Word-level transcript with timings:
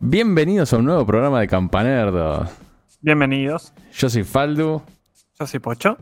Bienvenidos 0.00 0.72
a 0.72 0.76
un 0.78 0.84
nuevo 0.84 1.06
programa 1.06 1.40
de 1.40 1.48
Campanerdo. 1.48 2.48
Bienvenidos. 3.00 3.72
Yo 3.94 4.08
soy 4.10 4.24
Faldu. 4.24 4.82
Yo 5.38 5.46
soy 5.46 5.60
Pocho. 5.60 5.96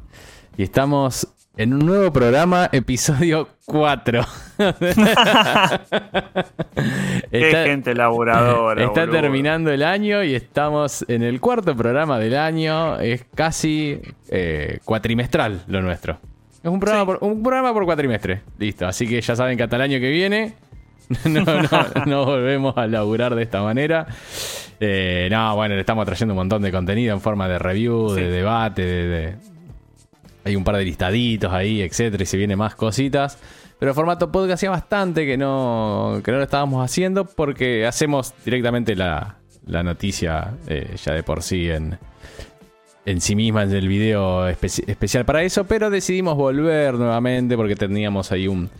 Y 0.57 0.63
estamos 0.65 1.29
en 1.57 1.75
un 1.75 1.87
nuevo 1.87 2.13
programa, 2.13 2.69
episodio 2.73 3.49
4. 3.67 4.25
Qué 7.31 7.63
gente 7.67 7.95
laburadora. 7.95 8.85
Está 8.85 9.03
boludo. 9.07 9.21
terminando 9.21 9.71
el 9.71 9.83
año 9.83 10.23
y 10.25 10.35
estamos 10.35 11.05
en 11.09 11.23
el 11.23 11.41
cuarto 11.41 11.77
programa 11.77 12.19
del 12.19 12.37
año. 12.37 12.99
Es 12.99 13.25
casi 13.35 14.01
eh, 14.29 14.79
cuatrimestral 14.85 15.63
lo 15.69 15.83
nuestro. 15.83 16.19
Es 16.63 16.71
un 16.71 16.81
programa, 16.81 17.03
Sí. 17.13 17.19
por, 17.21 17.29
un 17.31 17.43
programa 17.43 17.73
por 17.73 17.85
cuatrimestre. 17.85 18.41
Listo. 18.59 18.87
Así 18.87 19.07
que 19.07 19.21
ya 19.21 19.37
saben 19.37 19.57
que 19.57 19.63
hasta 19.65 19.77
el 19.77 19.83
año 19.83 20.01
que 20.01 20.11
viene 20.11 20.55
no, 21.25 21.41
no, 21.45 22.05
no 22.07 22.25
volvemos 22.25 22.77
a 22.77 22.87
laburar 22.87 23.35
de 23.35 23.43
esta 23.43 23.63
manera. 23.63 24.07
Eh, 24.81 25.29
no, 25.31 25.55
bueno, 25.57 25.75
le 25.75 25.81
estamos 25.81 26.05
trayendo 26.07 26.35
un 26.35 26.39
montón 26.39 26.63
de 26.63 26.73
contenido 26.73 27.15
en 27.15 27.21
forma 27.21 27.49
de 27.49 27.59
review, 27.59 28.11
de 28.13 28.31
debate, 28.31 28.83
de, 28.85 29.07
de- 29.09 29.37
hay 30.45 30.57
un 30.57 30.65
par 30.65 30.77
de 30.77 30.85
listaditos 30.85 31.53
ahí, 31.53 31.81
etcétera, 31.81 32.23
y 32.23 32.27
se 32.27 32.37
vienen 32.37 32.59
más 32.59 32.75
cositas. 32.75 33.39
Pero 33.79 33.91
el 33.93 33.95
formato 33.95 34.31
podcast 34.31 34.55
hacía 34.55 34.71
bastante 34.71 35.27
que 35.27 35.37
no, 35.37 36.21
que 36.25 36.31
no 36.33 36.39
lo 36.39 36.45
estábamos 36.45 36.85
haciendo 36.85 37.25
porque 37.25 37.87
hacemos 37.87 38.35
directamente 38.45 38.95
la, 38.95 39.37
la 39.67 39.83
noticia 39.83 40.53
eh, 40.69 40.97
ya 41.03 41.13
de 41.15 41.23
por 41.23 41.43
sí 41.43 41.71
en, 41.71 41.99
en 43.07 43.21
sí 43.21 43.35
misma, 43.35 43.63
en 43.65 43.73
el 43.73 43.89
video 43.89 44.49
espe- 44.49 44.85
especial 44.87 45.25
para 45.25 45.43
eso, 45.43 45.65
pero 45.65 45.91
decidimos 45.91 46.37
volver 46.37 46.95
nuevamente 46.95 47.57
porque 47.57 47.75
teníamos 47.75 48.31
ahí 48.33 48.47
un, 48.49 48.71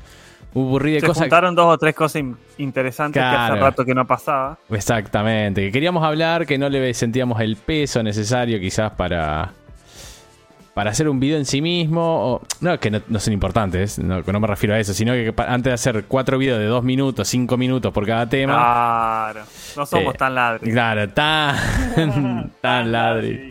un 0.55 0.71
burrí 0.71 0.93
de 0.93 1.01
Se 1.01 1.07
cosas. 1.07 1.23
juntaron 1.25 1.55
dos 1.55 1.67
o 1.67 1.77
tres 1.79 1.95
cosas 1.95 2.17
in- 2.23 2.37
interesantes 2.59 3.21
que 3.21 3.27
hace 3.27 3.57
rato 3.57 3.85
que 3.85 3.95
no 3.95 4.07
pasaba. 4.07 4.57
Exactamente, 4.71 5.61
que 5.63 5.73
queríamos 5.73 6.03
hablar, 6.05 6.47
que 6.47 6.57
no 6.59 6.69
le 6.69 6.95
sentíamos 6.95 7.41
el 7.41 7.57
peso 7.57 8.03
necesario 8.03 8.59
quizás 8.61 8.93
para, 8.93 9.53
para 10.75 10.91
hacer 10.91 11.09
un 11.09 11.19
video 11.21 11.39
en 11.39 11.45
sí 11.45 11.61
mismo. 11.61 12.01
O, 12.35 12.43
no, 12.61 12.79
que 12.79 12.91
no, 12.91 13.01
no 13.09 13.19
son 13.21 13.33
importantes, 13.35 13.99
no, 13.99 14.23
me 14.23 14.47
refiero 14.47 14.75
a 14.75 14.79
eso, 14.79 14.95
sino 14.95 15.13
que 15.13 15.35
antes 15.39 15.71
de 15.71 15.73
hacer 15.75 16.05
cuatro 16.07 16.39
videos 16.39 16.59
de 16.61 16.67
dos 16.67 16.85
minutos, 16.85 17.27
cinco 17.29 17.57
minutos 17.57 17.93
por 17.93 18.07
cada 18.07 18.29
tema. 18.29 18.55
Claro. 18.55 19.41
No 19.77 19.87
somos 19.87 20.15
Eh, 20.15 20.19
tan 20.19 20.35
ladres. 20.37 20.73
Claro, 20.73 21.09
tan, 21.11 22.51
tan 22.61 22.93
ladri, 22.93 23.51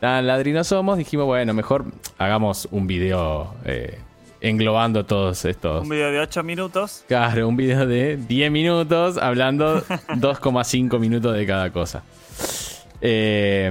tan 0.00 0.26
ladri 0.26 0.52
no 0.52 0.62
somos. 0.62 0.98
Dijimos, 0.98 1.26
bueno, 1.26 1.52
mejor 1.52 1.84
hagamos 2.18 2.68
un 2.70 2.86
video 2.86 3.54
eh, 3.64 3.98
englobando 4.44 5.06
todos 5.06 5.44
estos. 5.46 5.82
Un 5.82 5.88
video 5.88 6.12
de 6.12 6.20
8 6.20 6.42
minutos. 6.42 7.04
Claro, 7.08 7.48
un 7.48 7.56
video 7.56 7.86
de 7.86 8.18
10 8.18 8.50
minutos 8.50 9.16
hablando 9.16 9.80
2,5 9.86 10.98
minutos 11.00 11.34
de 11.34 11.46
cada 11.46 11.70
cosa. 11.70 12.02
Eh, 13.00 13.70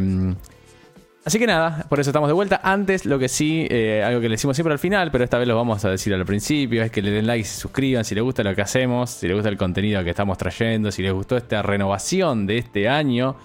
así 1.23 1.37
que 1.37 1.45
nada, 1.45 1.85
por 1.89 1.99
eso 1.99 2.09
estamos 2.09 2.27
de 2.27 2.33
vuelta. 2.33 2.59
Antes, 2.63 3.05
lo 3.05 3.19
que 3.19 3.29
sí, 3.29 3.67
eh, 3.69 4.03
algo 4.03 4.19
que 4.19 4.29
le 4.29 4.33
decimos 4.33 4.57
siempre 4.57 4.73
al 4.73 4.79
final, 4.79 5.11
pero 5.11 5.23
esta 5.23 5.37
vez 5.37 5.47
lo 5.47 5.55
vamos 5.55 5.85
a 5.85 5.91
decir 5.91 6.11
al 6.11 6.25
principio, 6.25 6.81
es 6.81 6.91
que 6.91 7.03
le 7.03 7.11
den 7.11 7.27
like 7.27 7.41
y 7.41 7.43
se 7.43 7.59
suscriban 7.59 8.03
si 8.03 8.15
les 8.15 8.23
gusta 8.23 8.41
lo 8.43 8.55
que 8.55 8.63
hacemos, 8.63 9.11
si 9.11 9.27
les 9.27 9.35
gusta 9.35 9.49
el 9.49 9.57
contenido 9.57 10.03
que 10.03 10.09
estamos 10.09 10.39
trayendo, 10.39 10.91
si 10.91 11.03
les 11.03 11.13
gustó 11.13 11.37
esta 11.37 11.61
renovación 11.61 12.47
de 12.47 12.57
este 12.57 12.89
año. 12.89 13.35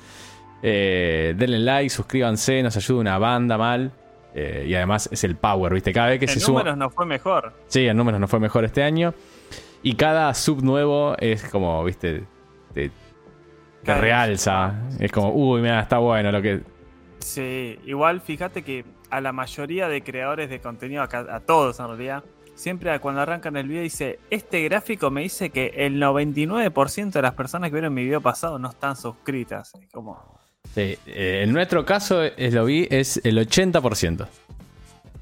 Eh, 0.63 1.35
denle 1.37 1.59
like, 1.59 1.91
suscríbanse, 1.91 2.63
nos 2.63 2.75
ayuda 2.75 3.01
una 3.01 3.19
banda 3.19 3.59
mal. 3.59 3.93
Eh, 4.41 4.67
y 4.69 4.75
además 4.77 5.09
es 5.11 5.25
el 5.25 5.35
power, 5.37 5.75
¿viste? 5.75 5.93
Cada 5.93 6.09
vez 6.11 6.21
que 6.21 6.27
En 6.27 6.31
se 6.33 6.39
suma. 6.41 6.61
números 6.61 6.79
no 6.79 6.91
fue 6.91 7.07
mejor. 7.07 7.53
Sí, 7.67 7.87
en 7.89 7.97
números 7.97 8.21
no 8.21 8.29
fue 8.29 8.39
mejor 8.39 8.65
este 8.65 8.83
año. 8.85 9.13
Y 9.83 9.95
cada 9.95 10.33
sub 10.35 10.63
nuevo 10.63 11.17
es 11.19 11.43
como, 11.49 11.83
viste, 11.83 12.25
te, 12.73 12.91
realza. 13.85 14.75
Es 14.99 15.11
como, 15.13 15.33
uy, 15.33 15.61
mira, 15.63 15.81
está 15.81 15.99
bueno 15.99 16.31
lo 16.33 16.43
que. 16.43 16.61
Sí, 17.21 17.79
igual 17.85 18.21
fíjate 18.21 18.63
que 18.63 18.85
a 19.11 19.21
la 19.21 19.33
mayoría 19.33 19.89
de 19.89 20.03
creadores 20.03 20.51
de 20.51 20.61
contenido, 20.61 21.03
acá- 21.03 21.27
a 21.31 21.41
todos 21.41 21.81
en 21.81 21.87
realidad, 21.89 22.25
siempre 22.55 22.99
cuando 23.01 23.21
arrancan 23.23 23.57
el 23.57 23.67
video 23.69 23.83
dice, 23.83 24.19
este 24.31 24.63
gráfico 24.63 25.11
me 25.11 25.23
dice 25.23 25.51
que 25.51 25.73
el 25.77 26.01
99% 26.01 27.11
de 27.13 27.23
las 27.23 27.35
personas 27.35 27.71
que 27.71 27.75
vieron 27.75 27.95
mi 27.95 28.05
video 28.05 28.21
pasado 28.21 28.59
no 28.59 28.69
están 28.69 28.95
suscritas. 28.97 29.75
Es 29.83 29.91
como, 29.91 30.38
Sí, 30.79 30.99
eh, 31.07 31.41
en 31.45 31.53
nuestro 31.53 31.85
caso, 31.85 32.23
es, 32.23 32.55
lo 32.55 32.65
vi, 32.65 32.87
es 32.91 33.21
el 33.25 33.37
80%. 33.39 34.27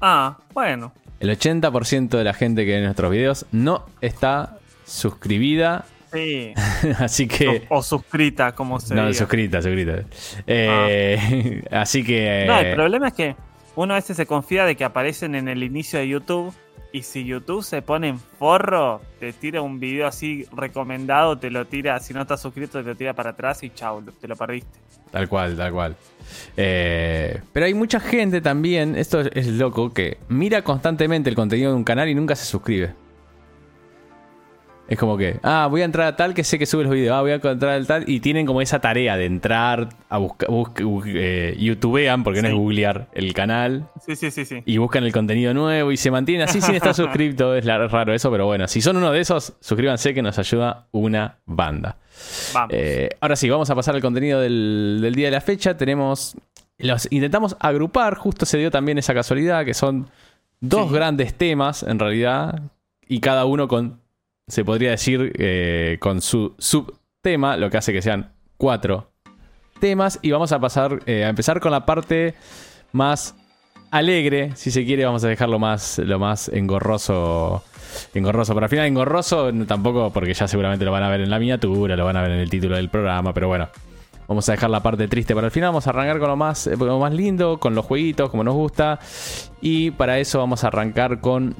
ah, 0.01 0.37
bueno, 0.53 0.93
El 1.19 1.29
80% 1.31 2.09
de 2.09 2.23
la 2.23 2.33
gente 2.33 2.63
que 2.65 2.73
ve 2.73 2.81
nuestros 2.83 3.09
videos 3.11 3.45
no 3.51 3.85
está 4.01 4.59
suscribida. 4.85 5.85
sí. 6.13 6.53
así 6.99 7.27
que. 7.27 7.65
o, 7.69 7.77
o 7.79 7.83
suscrita, 7.83 8.51
como 8.53 8.79
se 8.79 8.93
no, 8.93 9.07
diga. 9.07 9.17
suscrita, 9.17 9.61
suscrita. 9.61 10.03
Eh, 10.45 11.63
así 11.71 12.03
que. 12.03 12.45
No, 12.47 12.59
eh, 12.59 12.69
el 12.69 12.75
problema 12.75 13.07
es 13.07 13.13
que 13.13 13.35
uno 13.75 13.93
a 13.93 13.97
veces 13.97 14.15
se 14.15 14.25
confía 14.27 14.65
de 14.65 14.75
que 14.75 14.83
aparecen 14.83 15.33
en 15.33 15.47
el 15.47 15.63
inicio 15.63 15.97
de 15.99 16.07
YouTube 16.07 16.53
y 16.91 17.03
si 17.03 17.25
YouTube 17.25 17.63
se 17.63 17.81
pone 17.81 18.07
en 18.09 18.19
forro, 18.19 19.01
te 19.19 19.33
tira 19.33 19.61
un 19.61 19.79
video 19.79 20.07
así 20.07 20.45
recomendado, 20.51 21.37
te 21.37 21.49
lo 21.51 21.65
tira, 21.65 21.99
si 21.99 22.13
no 22.13 22.21
estás 22.21 22.41
suscrito, 22.41 22.81
te 22.81 22.87
lo 22.89 22.95
tira 22.95 23.13
para 23.13 23.31
atrás 23.31 23.61
y 23.63 23.69
chau, 23.71 24.01
te 24.03 24.27
lo 24.27 24.35
perdiste. 24.35 24.79
Tal 25.11 25.27
cual, 25.29 25.55
tal 25.55 25.71
cual. 25.71 25.95
Eh, 26.55 27.41
pero 27.53 27.65
hay 27.65 27.73
mucha 27.73 27.99
gente 27.99 28.41
también, 28.41 28.95
esto 28.95 29.21
es- 29.21 29.47
loco, 29.47 29.93
que 29.93 30.17
mira 30.29 30.61
constantemente 30.63 31.29
el 31.29 31.35
contenido 31.35 31.71
de 31.71 31.77
un 31.77 31.83
canal 31.83 32.09
y 32.09 32.15
nunca 32.15 32.35
se 32.35 32.45
suscribe. 32.45 32.93
Es 34.89 34.97
como 34.97 35.17
que, 35.17 35.39
ah, 35.43 35.67
voy 35.69 35.81
a 35.81 35.85
entrar 35.85 36.07
a 36.07 36.15
tal 36.15 36.33
que 36.33 36.43
sé 36.45 36.57
que 36.57 36.65
sube 36.65 36.83
los 36.83 36.93
videos, 36.93 37.13
ah, 37.15 37.21
voy 37.21 37.31
a 37.31 37.35
entrar 37.35 37.73
al 37.73 37.85
tal, 37.87 38.05
y 38.09 38.21
tienen 38.21 38.45
como 38.45 38.61
esa 38.61 38.79
tarea 38.79 39.17
de 39.17 39.25
entrar 39.25 39.89
a 40.07 40.17
buscar, 40.17 40.47
eh, 41.07 41.55
youtubean, 41.59 42.23
porque 42.23 42.41
no 42.41 42.47
es 42.47 42.53
googlear 42.53 43.07
el 43.13 43.33
canal, 43.33 43.87
Sí, 44.05 44.15
sí, 44.15 44.31
sí, 44.31 44.45
sí. 44.45 44.63
y 44.65 44.77
buscan 44.77 45.03
el 45.03 45.11
contenido 45.11 45.53
nuevo 45.53 45.91
y 45.91 45.97
se 45.97 46.09
mantienen 46.09 46.47
así 46.47 46.61
sin 46.61 46.75
estar 46.75 46.93
suscrito. 46.95 47.53
Es 47.55 47.65
raro 47.65 48.13
eso, 48.13 48.31
pero 48.31 48.45
bueno, 48.45 48.67
si 48.69 48.79
son 48.81 48.95
uno 48.97 49.11
de 49.11 49.19
esos, 49.19 49.53
suscríbanse 49.59 50.13
que 50.13 50.21
nos 50.21 50.39
ayuda 50.39 50.87
una 50.91 51.37
banda. 51.45 51.97
Vamos. 52.53 52.69
Eh, 52.73 53.09
ahora 53.19 53.35
sí, 53.35 53.49
vamos 53.49 53.69
a 53.69 53.75
pasar 53.75 53.93
al 53.95 54.01
contenido 54.01 54.39
del, 54.39 54.99
del 55.01 55.13
día 55.15 55.27
de 55.27 55.31
la 55.31 55.41
fecha. 55.41 55.75
Tenemos. 55.77 56.35
Los 56.79 57.07
intentamos 57.11 57.57
agrupar, 57.59 58.15
justo 58.15 58.45
se 58.45 58.57
dio 58.57 58.69
también 58.71 58.97
esa 58.99 59.13
casualidad, 59.13 59.65
que 59.65 59.73
son 59.73 60.07
dos 60.61 60.87
Sí. 60.89 60.93
grandes 60.95 61.33
temas 61.33 61.83
en 61.83 61.99
realidad, 61.99 62.61
y 63.07 63.19
cada 63.19 63.45
uno 63.45 63.67
con, 63.67 63.99
se 64.47 64.63
podría 64.63 64.91
decir, 64.91 65.33
eh, 65.37 65.97
con 65.99 66.21
su 66.21 66.55
subtema, 66.57 67.57
lo 67.57 67.69
que 67.69 67.77
hace 67.77 67.91
que 67.91 68.01
sean 68.01 68.31
cuatro 68.57 69.11
temas. 69.79 70.19
Y 70.21 70.31
vamos 70.31 70.51
a 70.51 70.59
pasar, 70.59 71.01
eh, 71.05 71.25
a 71.25 71.29
empezar 71.29 71.59
con 71.59 71.71
la 71.71 71.85
parte 71.85 72.33
más 72.93 73.35
alegre, 73.91 74.55
si 74.55 74.71
se 74.71 74.85
quiere, 74.85 75.05
vamos 75.05 75.23
a 75.23 75.27
dejarlo 75.27 75.59
más, 75.59 75.99
lo 75.99 76.19
más 76.19 76.49
engorroso. 76.49 77.63
Engorroso, 78.13 78.53
pero 78.53 78.65
al 78.65 78.69
final 78.69 78.85
engorroso 78.85 79.51
tampoco 79.65 80.11
porque 80.11 80.33
ya 80.33 80.47
seguramente 80.47 80.85
lo 80.85 80.91
van 80.91 81.03
a 81.03 81.09
ver 81.09 81.21
en 81.21 81.29
la 81.29 81.39
miniatura, 81.39 81.95
lo 81.95 82.05
van 82.05 82.17
a 82.17 82.21
ver 82.21 82.31
en 82.31 82.39
el 82.39 82.49
título 82.49 82.75
del 82.75 82.89
programa, 82.89 83.33
pero 83.33 83.47
bueno. 83.47 83.69
Vamos 84.27 84.47
a 84.49 84.51
dejar 84.51 84.69
la 84.69 84.83
parte 84.83 85.07
triste 85.07 85.33
para 85.33 85.47
el 85.47 85.51
final, 85.51 85.69
vamos 85.69 85.87
a 85.87 85.91
arrancar 85.91 86.19
con 86.19 86.27
lo 86.27 86.35
más, 86.35 86.67
eh, 86.67 86.75
lo 86.75 86.99
más 86.99 87.13
lindo, 87.13 87.59
con 87.59 87.73
los 87.75 87.85
jueguitos, 87.85 88.29
como 88.29 88.43
nos 88.43 88.55
gusta. 88.55 88.99
Y 89.61 89.91
para 89.91 90.19
eso 90.19 90.39
vamos 90.39 90.65
a 90.65 90.67
arrancar 90.67 91.21
con 91.21 91.55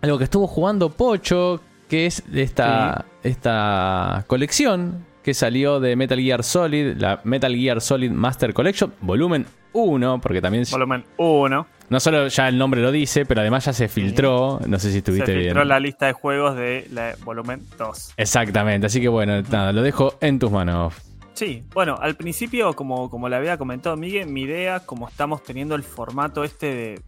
algo 0.00 0.16
que 0.16 0.24
estuvo 0.24 0.46
jugando 0.46 0.90
Pocho, 0.90 1.60
que 1.88 2.06
es 2.06 2.22
esta, 2.32 3.04
esta 3.22 4.24
colección 4.26 5.06
que 5.22 5.34
salió 5.34 5.80
de 5.80 5.96
Metal 5.96 6.18
Gear 6.18 6.42
Solid, 6.42 6.96
la 6.96 7.20
Metal 7.24 7.54
Gear 7.54 7.80
Solid 7.80 8.10
Master 8.10 8.54
Collection, 8.54 8.94
volumen 9.00 9.46
1, 9.72 10.20
porque 10.20 10.40
también 10.40 10.64
Volumen 10.70 11.04
1. 11.18 11.66
no 11.90 12.00
solo 12.00 12.28
ya 12.28 12.48
el 12.48 12.56
nombre 12.56 12.80
lo 12.80 12.90
dice, 12.90 13.26
pero 13.26 13.42
además 13.42 13.66
ya 13.66 13.72
se 13.72 13.88
filtró. 13.88 14.60
No 14.66 14.78
sé 14.78 14.86
si 14.88 14.92
Se 14.92 14.98
estuviste 14.98 15.34
filtró 15.34 15.54
bien. 15.60 15.68
la 15.68 15.78
lista 15.80 16.06
de 16.06 16.12
juegos 16.14 16.56
de 16.56 16.86
la 16.90 17.14
volumen 17.24 17.62
2. 17.76 18.14
Exactamente, 18.16 18.86
así 18.86 19.00
que 19.00 19.08
bueno, 19.08 19.42
nada, 19.42 19.72
lo 19.72 19.82
dejo 19.82 20.14
en 20.20 20.38
tus 20.38 20.50
manos. 20.50 20.94
Sí, 21.34 21.62
bueno, 21.72 21.96
al 22.00 22.16
principio, 22.16 22.72
como, 22.74 23.10
como 23.10 23.28
le 23.28 23.36
había 23.36 23.58
comentado 23.58 23.96
Miguel, 23.96 24.26
mi 24.28 24.42
idea, 24.42 24.80
como 24.80 25.06
estamos 25.08 25.42
teniendo 25.44 25.74
el 25.76 25.84
formato 25.84 26.42
este 26.42 26.74
de 26.74 27.00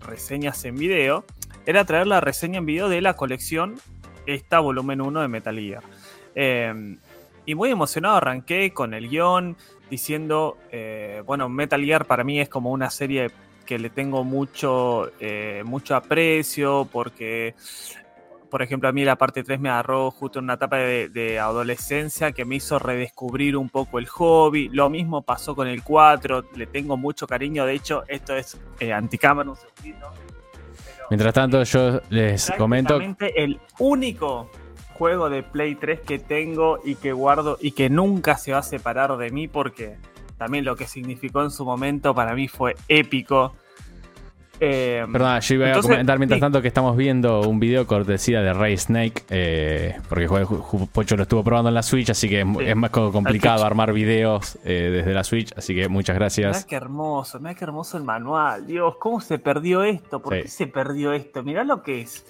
reseñas 0.00 0.64
en 0.64 0.76
video, 0.76 1.24
era 1.66 1.84
traer 1.84 2.06
la 2.08 2.20
reseña 2.20 2.58
en 2.58 2.66
video 2.66 2.88
de 2.88 3.00
la 3.00 3.14
colección, 3.14 3.76
esta 4.30 4.60
volumen 4.60 5.00
1 5.00 5.20
de 5.20 5.28
Metal 5.28 5.58
Gear. 5.58 5.82
Eh, 6.34 6.96
y 7.46 7.54
muy 7.54 7.70
emocionado 7.70 8.16
arranqué 8.16 8.72
con 8.72 8.94
el 8.94 9.08
guion, 9.08 9.56
diciendo, 9.90 10.58
eh, 10.70 11.22
bueno, 11.26 11.48
Metal 11.48 11.82
Gear 11.82 12.04
para 12.04 12.22
mí 12.22 12.40
es 12.40 12.48
como 12.48 12.70
una 12.70 12.90
serie 12.90 13.30
que 13.66 13.78
le 13.78 13.90
tengo 13.90 14.24
mucho, 14.24 15.10
eh, 15.20 15.62
mucho 15.64 15.96
aprecio, 15.96 16.88
porque 16.90 17.54
por 18.50 18.62
ejemplo, 18.62 18.88
a 18.88 18.92
mí 18.92 19.04
la 19.04 19.16
parte 19.16 19.44
3 19.44 19.60
me 19.60 19.70
agarró 19.70 20.10
justo 20.10 20.40
en 20.40 20.44
una 20.46 20.54
etapa 20.54 20.76
de, 20.76 21.08
de 21.08 21.38
adolescencia 21.38 22.32
que 22.32 22.44
me 22.44 22.56
hizo 22.56 22.78
redescubrir 22.78 23.56
un 23.56 23.70
poco 23.70 23.98
el 24.00 24.06
hobby. 24.06 24.68
Lo 24.68 24.90
mismo 24.90 25.22
pasó 25.22 25.54
con 25.54 25.68
el 25.68 25.82
4, 25.84 26.50
le 26.56 26.66
tengo 26.66 26.96
mucho 26.96 27.26
cariño. 27.26 27.64
De 27.64 27.74
hecho, 27.74 28.02
esto 28.08 28.34
es 28.34 28.60
eh, 28.80 28.92
anticámara 28.92 29.48
un 29.48 29.56
segundito. 29.56 30.12
Mientras 31.10 31.34
tanto, 31.34 31.62
yo 31.64 32.00
les 32.08 32.50
comento. 32.56 33.00
el 33.18 33.60
único 33.80 34.48
juego 34.94 35.28
de 35.28 35.42
Play 35.42 35.74
3 35.74 36.00
que 36.00 36.18
tengo 36.18 36.78
y 36.84 36.94
que 36.94 37.12
guardo 37.12 37.58
y 37.60 37.72
que 37.72 37.90
nunca 37.90 38.36
se 38.36 38.52
va 38.52 38.58
a 38.58 38.62
separar 38.62 39.16
de 39.16 39.30
mí 39.30 39.48
porque 39.48 39.96
también 40.38 40.64
lo 40.64 40.76
que 40.76 40.86
significó 40.86 41.42
en 41.42 41.50
su 41.50 41.64
momento 41.64 42.14
para 42.14 42.34
mí 42.34 42.48
fue 42.48 42.76
épico. 42.86 43.54
Eh, 44.62 45.06
Perdón, 45.10 45.40
yo 45.40 45.54
iba 45.54 45.72
a 45.72 45.80
comentar 45.80 46.18
mientras 46.18 46.38
tanto 46.38 46.60
que 46.60 46.68
estamos 46.68 46.94
viendo 46.94 47.40
un 47.40 47.58
video 47.58 47.86
cortesía 47.86 48.42
de 48.42 48.52
Ray 48.52 48.76
Snake, 48.76 49.22
eh, 49.30 49.98
porque 50.06 50.28
Pocho 50.92 51.16
lo 51.16 51.22
estuvo 51.22 51.42
probando 51.42 51.70
en 51.70 51.74
la 51.74 51.82
Switch, 51.82 52.10
así 52.10 52.28
que 52.28 52.40
es, 52.40 52.76
más 52.76 52.90
complicado 52.90 53.64
armar 53.64 53.94
videos 53.94 54.58
eh, 54.62 54.90
desde 54.92 55.14
la 55.14 55.24
Switch, 55.24 55.50
así 55.56 55.74
que 55.74 55.88
muchas 55.88 56.14
gracias. 56.14 56.58
Mirá 56.58 56.66
qué 56.68 56.76
hermoso, 56.76 57.40
mirá 57.40 57.54
qué 57.54 57.64
hermoso 57.64 57.96
el 57.96 58.04
manual. 58.04 58.66
Dios, 58.66 58.96
¿cómo 59.00 59.22
se 59.22 59.38
perdió 59.38 59.82
esto? 59.82 60.20
¿Por 60.20 60.34
qué 60.42 60.48
se 60.48 60.66
perdió 60.66 61.14
esto? 61.14 61.42
Mirá 61.42 61.64
lo 61.64 61.82
que 61.82 62.02
es. 62.02 62.26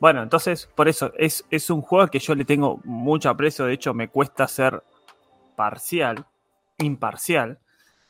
bueno, 0.00 0.22
entonces, 0.22 0.66
por 0.74 0.88
eso, 0.88 1.12
es, 1.18 1.44
es 1.50 1.68
un 1.68 1.82
juego 1.82 2.08
que 2.08 2.20
yo 2.20 2.34
le 2.34 2.46
tengo 2.46 2.80
mucho 2.84 3.28
aprecio, 3.28 3.66
de 3.66 3.74
hecho 3.74 3.92
me 3.92 4.08
cuesta 4.08 4.48
ser 4.48 4.82
parcial, 5.56 6.24
imparcial. 6.78 7.58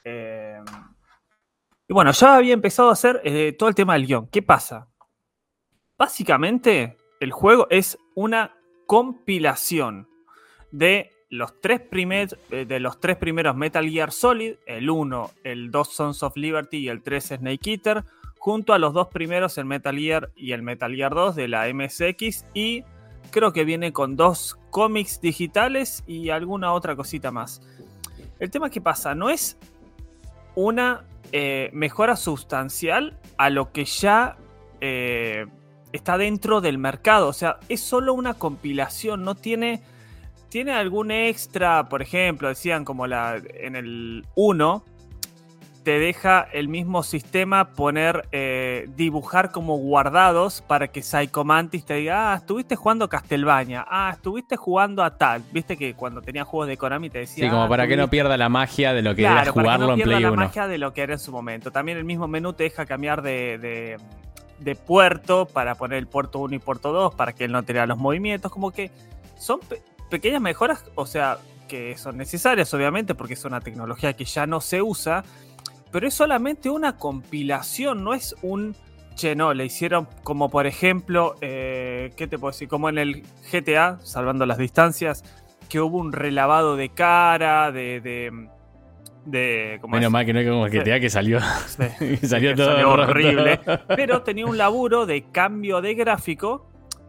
Eh, 0.05 0.61
y 1.89 1.93
bueno, 1.93 2.13
ya 2.13 2.37
había 2.37 2.55
empezado 2.55 2.91
a 2.91 2.93
hacer 2.93 3.21
eh, 3.25 3.55
todo 3.57 3.69
el 3.69 3.75
tema 3.75 3.95
del 3.95 4.07
guion. 4.07 4.27
¿Qué 4.29 4.43
pasa? 4.43 4.89
Básicamente, 5.97 6.97
el 7.21 7.33
juego 7.33 7.67
es 7.71 7.99
una 8.15 8.55
compilación 8.87 10.09
de 10.73 11.11
los 11.31 11.61
tres, 11.61 11.83
eh, 12.51 12.65
de 12.67 12.81
los 12.81 13.01
tres 13.01 13.17
primeros 13.17 13.57
Metal 13.57 13.89
Gear 13.89 14.13
Solid, 14.13 14.57
el 14.67 14.91
1, 14.91 15.31
el 15.45 15.71
2 15.71 15.89
Sons 15.89 16.23
of 16.23 16.37
Liberty 16.37 16.79
y 16.79 16.89
el 16.89 17.03
3 17.03 17.25
Snake 17.39 17.71
Eater, 17.71 18.05
junto 18.39 18.73
a 18.75 18.79
los 18.79 18.93
dos 18.93 19.09
primeros, 19.09 19.59
el 19.59 19.65
Metal 19.65 19.97
Gear 19.97 20.31
y 20.37 20.53
el 20.53 20.63
Metal 20.63 20.95
Gear 20.95 21.15
2 21.15 21.35
de 21.35 21.49
la 21.49 21.67
MSX, 21.73 22.45
y 22.55 22.85
creo 23.31 23.53
que 23.53 23.65
viene 23.65 23.93
con 23.93 24.17
dos 24.17 24.59
cómics 24.71 25.21
digitales 25.21 26.05
y 26.07 26.31
alguna 26.31 26.73
otra 26.73 26.95
cosita 26.95 27.31
más. 27.31 27.61
El 28.39 28.51
tema 28.51 28.71
que 28.71 28.81
pasa 28.81 29.15
no 29.15 29.31
es 29.31 29.57
una 30.55 31.05
eh, 31.33 31.71
mejora 31.73 32.17
sustancial 32.17 33.19
a 33.37 33.51
lo 33.51 33.73
que 33.73 33.85
ya 33.85 34.37
eh, 34.81 35.47
está 35.93 36.19
dentro 36.19 36.61
del 36.61 36.79
mercado. 36.79 37.29
O 37.29 37.33
sea, 37.33 37.59
es 37.69 37.81
solo 37.81 38.15
una 38.15 38.35
compilación, 38.35 39.25
no 39.25 39.35
tiene, 39.35 39.83
tiene 40.49 40.73
algún 40.73 41.11
extra, 41.11 41.89
por 41.89 42.03
ejemplo, 42.03 42.49
decían 42.49 42.85
como 42.85 43.07
la 43.07 43.41
en 43.55 43.77
el 43.77 44.27
1, 44.35 44.85
te 45.87 46.01
deja 46.01 46.49
el 46.53 46.67
mismo 46.67 47.05
sistema 47.05 47.69
poner, 47.69 48.27
eh, 48.33 48.89
dibujar 48.97 49.53
como 49.53 49.77
guardados 49.77 50.61
para 50.67 50.89
que 50.89 51.01
Psycho 51.01 51.45
Mantis 51.45 51.85
te 51.85 51.95
diga, 51.95 52.33
ah, 52.33 52.35
estuviste 52.39 52.75
jugando 52.75 53.09
Castlevania, 53.09 53.87
ah, 53.89 54.11
estuviste 54.13 54.57
jugando 54.57 55.05
a 55.05 55.17
tal. 55.17 55.45
Viste 55.53 55.77
que 55.77 55.95
cuando 55.95 56.23
tenía 56.23 56.45
juegos 56.45 56.67
de 56.67 56.77
Konami 56.77 57.09
te 57.09 57.21
decía. 57.21 57.45
Sí, 57.45 57.49
como 57.49 57.63
ah, 57.63 57.69
para 57.69 57.87
que 57.87 57.97
no 57.97 58.11
pierda 58.11 58.37
la 58.37 58.49
magia 58.49 58.93
de 58.95 59.03
lo 59.03 59.15
que 59.15 59.23
era 59.23 59.47
jugarlo 59.47 59.95
en 59.95 60.01
Play 60.01 60.25
1. 60.25 60.31
la 60.31 60.37
magia 60.37 60.67
de 60.67 60.77
lo 60.77 60.93
que 60.93 61.03
era 61.03 61.13
en 61.13 61.21
su 61.21 61.31
momento. 61.31 61.71
También 61.71 61.99
el 61.99 62.05
mismo 62.05 62.27
menú 62.27 62.53
te 62.53 62.65
deja 62.65 62.85
cambiar 62.85 63.23
de, 63.23 63.97
de, 64.59 64.75
puerto 64.75 65.47
para 65.47 65.77
poner 65.77 65.99
el 65.99 66.09
puerto 66.09 66.41
1 66.41 66.53
y 66.57 66.59
puerto 66.59 66.91
2 66.93 67.15
para 67.15 67.33
que 67.33 67.45
él 67.45 67.53
no 67.53 67.63
tenga 67.63 67.87
los 67.87 67.97
movimientos. 67.97 68.51
Como 68.51 68.73
que 68.73 68.91
son 69.39 69.61
pequeñas 70.11 70.41
mejoras, 70.41 70.85
o 70.97 71.07
sea, 71.07 71.39
que 71.69 71.97
son 71.97 72.17
necesarias, 72.17 72.75
obviamente, 72.75 73.15
porque 73.15 73.35
es 73.35 73.45
una 73.45 73.61
tecnología 73.61 74.15
que 74.15 74.25
ya 74.25 74.49
no 74.49 74.61
se 74.61 74.83
usa 74.83 75.23
pero 75.97 76.09
es 76.09 76.15
solamente 76.15 76.69
una 76.69 76.99
compilación, 76.99 78.05
no 78.05 78.13
es 78.13 78.37
un... 78.43 78.77
Che, 79.15 79.35
no, 79.35 79.55
le 79.55 79.65
hicieron 79.65 80.07
como 80.25 80.51
por 80.51 80.67
ejemplo, 80.67 81.37
eh, 81.41 82.13
¿qué 82.19 82.27
te 82.27 82.39
puedo 82.39 82.53
decir? 82.53 82.69
Como 82.69 82.91
en 82.91 82.99
el 82.99 83.23
GTA, 83.51 83.99
salvando 84.03 84.45
las 84.45 84.59
distancias, 84.59 85.25
que 85.71 85.81
hubo 85.81 85.97
un 85.97 86.13
relavado 86.13 86.77
de 86.77 86.91
cara, 86.91 87.73
de... 87.73 88.03
de, 88.03 88.31
de 89.25 89.81
Menos 89.89 90.13
mal 90.13 90.27
que 90.27 90.35
no 90.35 90.41
hay 90.41 90.47
como 90.47 90.67
el 90.67 90.71
GTA 90.71 91.01
que 91.01 91.09
salió, 91.09 91.41
salió 92.23 92.55
todo 92.55 92.91
horrible. 92.91 93.59
Pero 93.97 94.21
tenía 94.21 94.45
un 94.45 94.59
laburo 94.59 95.07
de 95.07 95.31
cambio 95.31 95.81
de 95.81 95.95
gráfico 95.95 96.69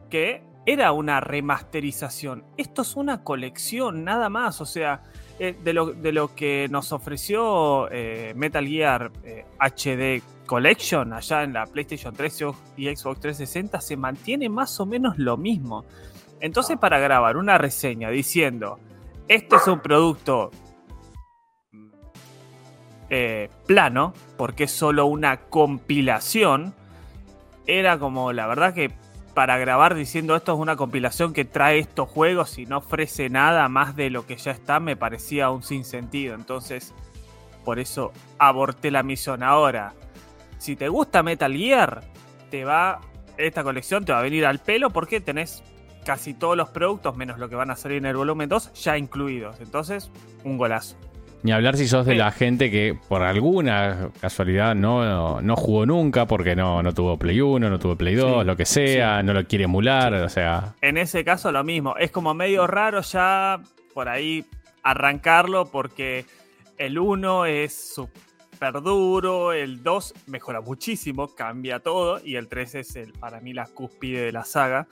que 0.09 0.43
era 0.65 0.93
una 0.93 1.19
remasterización. 1.19 2.45
Esto 2.55 2.83
es 2.83 2.95
una 2.95 3.25
colección, 3.25 4.05
nada 4.05 4.29
más. 4.29 4.61
O 4.61 4.65
sea, 4.65 5.03
eh, 5.39 5.55
de, 5.63 5.73
lo, 5.73 6.35
que 6.35 6.67
nos 6.69 6.91
ofreció 6.91 7.89
eh, 7.91 8.33
Metal 8.35 8.67
Gear 8.67 9.11
HD 9.59 9.99
eh, 9.99 10.21
Collection 10.47 11.13
allá 11.13 11.43
en 11.43 11.53
la 11.53 11.65
PlayStation 11.65 12.15
3 12.15 12.43
y 12.77 12.95
Xbox 12.95 13.19
360 13.19 13.79
se 13.81 13.97
mantiene 13.97 14.49
más 14.49 14.79
o 14.79 14.85
menos 14.85 15.19
lo 15.19 15.37
mismo. 15.37 15.85
Entonces 16.39 16.77
para 16.77 16.97
grabar 16.99 17.37
una 17.37 17.57
reseña 17.57 18.09
diciendo, 18.09 18.79
esto 19.27 19.57
es 19.57 19.67
un 19.67 19.79
producto 19.79 20.51
plano, 23.65 24.13
porque 24.37 24.65
es 24.65 24.71
solo 24.71 25.05
una 25.05 25.37
compilación, 25.37 26.73
era 27.65 27.97
como 27.99 28.33
la 28.33 28.47
verdad 28.47 28.73
que 28.73 28.91
para 29.37 29.59
grabar 29.59 29.93
diciendo 29.93 30.35
esto 30.35 30.53
es 30.53 30.59
una 30.59 30.75
compilación 30.75 31.31
que 31.31 31.45
trae 31.45 31.77
estos 31.77 32.09
juegos 32.09 32.57
y 32.57 32.65
no 32.65 32.79
ofrece 32.79 33.29
nada 33.29 33.69
más 33.69 33.95
de 33.95 34.09
lo 34.09 34.25
que 34.25 34.35
ya 34.35 34.49
está, 34.49 34.79
me 34.79 34.95
parecía 34.95 35.51
un 35.51 35.61
sinsentido. 35.61 36.33
Entonces, 36.33 36.91
por 37.63 37.77
eso 37.77 38.11
aborté 38.39 38.89
la 38.89 39.03
misión. 39.03 39.43
Ahora, 39.43 39.93
si 40.57 40.75
te 40.75 40.89
gusta 40.89 41.21
Metal 41.21 41.55
Gear, 41.55 42.01
te 42.49 42.65
va. 42.65 42.99
Esta 43.37 43.61
colección 43.61 44.05
te 44.05 44.11
va 44.11 44.17
a 44.17 44.23
venir 44.23 44.43
al 44.43 44.57
pelo 44.57 44.89
porque 44.89 45.21
tenés 45.21 45.61
casi 46.03 46.33
todos 46.33 46.57
los 46.57 46.69
productos, 46.69 47.15
menos 47.15 47.37
lo 47.37 47.47
que 47.47 47.53
van 47.53 47.69
a 47.69 47.75
salir 47.75 47.99
en 47.99 48.07
el 48.07 48.17
volumen 48.17 48.49
2, 48.49 48.73
ya 48.73 48.97
incluidos. 48.97 49.59
Entonces, 49.59 50.09
un 50.45 50.57
golazo. 50.57 50.97
Ni 51.43 51.51
hablar 51.51 51.77
si 51.77 51.87
sos 51.87 52.05
de 52.05 52.15
la 52.15 52.31
gente 52.31 52.71
que 52.71 52.97
por 53.07 53.21
alguna 53.21 54.09
casualidad 54.19 54.75
no, 54.75 55.39
no, 55.39 55.55
jugó 55.55 55.85
nunca 55.85 56.25
porque 56.25 56.55
no, 56.55 56.81
no 56.81 56.93
tuvo 56.93 57.17
Play 57.17 57.39
1, 57.39 57.69
no 57.69 57.79
tuvo 57.79 57.95
Play 57.95 58.15
2, 58.15 58.45
lo 58.45 58.57
que 58.57 58.65
sea, 58.65 59.21
no 59.23 59.33
lo 59.33 59.45
quiere 59.45 59.65
emular, 59.65 60.13
o 60.15 60.29
sea. 60.29 60.75
En 60.81 60.97
ese 60.97 61.23
caso 61.23 61.51
lo 61.51 61.63
mismo, 61.63 61.95
es 61.97 62.11
como 62.11 62.33
medio 62.33 62.65
raro 62.65 63.01
ya 63.01 63.61
por 63.93 64.09
ahí 64.09 64.45
arrancarlo 64.83 65.65
porque 65.65 66.25
el 66.77 66.97
1 66.97 67.45
es 67.45 67.93
súper 67.93 68.81
duro, 68.81 69.53
el 69.53 69.83
2 69.83 70.13
mejora 70.27 70.61
muchísimo, 70.61 71.27
cambia 71.35 71.79
todo 71.79 72.19
y 72.23 72.35
el 72.35 72.47
3 72.47 72.75
es 72.75 72.95
el, 72.95 73.13
para 73.13 73.39
mí 73.41 73.53
la 73.53 73.67
cúspide 73.67 74.21
de 74.21 74.31
la 74.31 74.43
saga. 74.43 74.87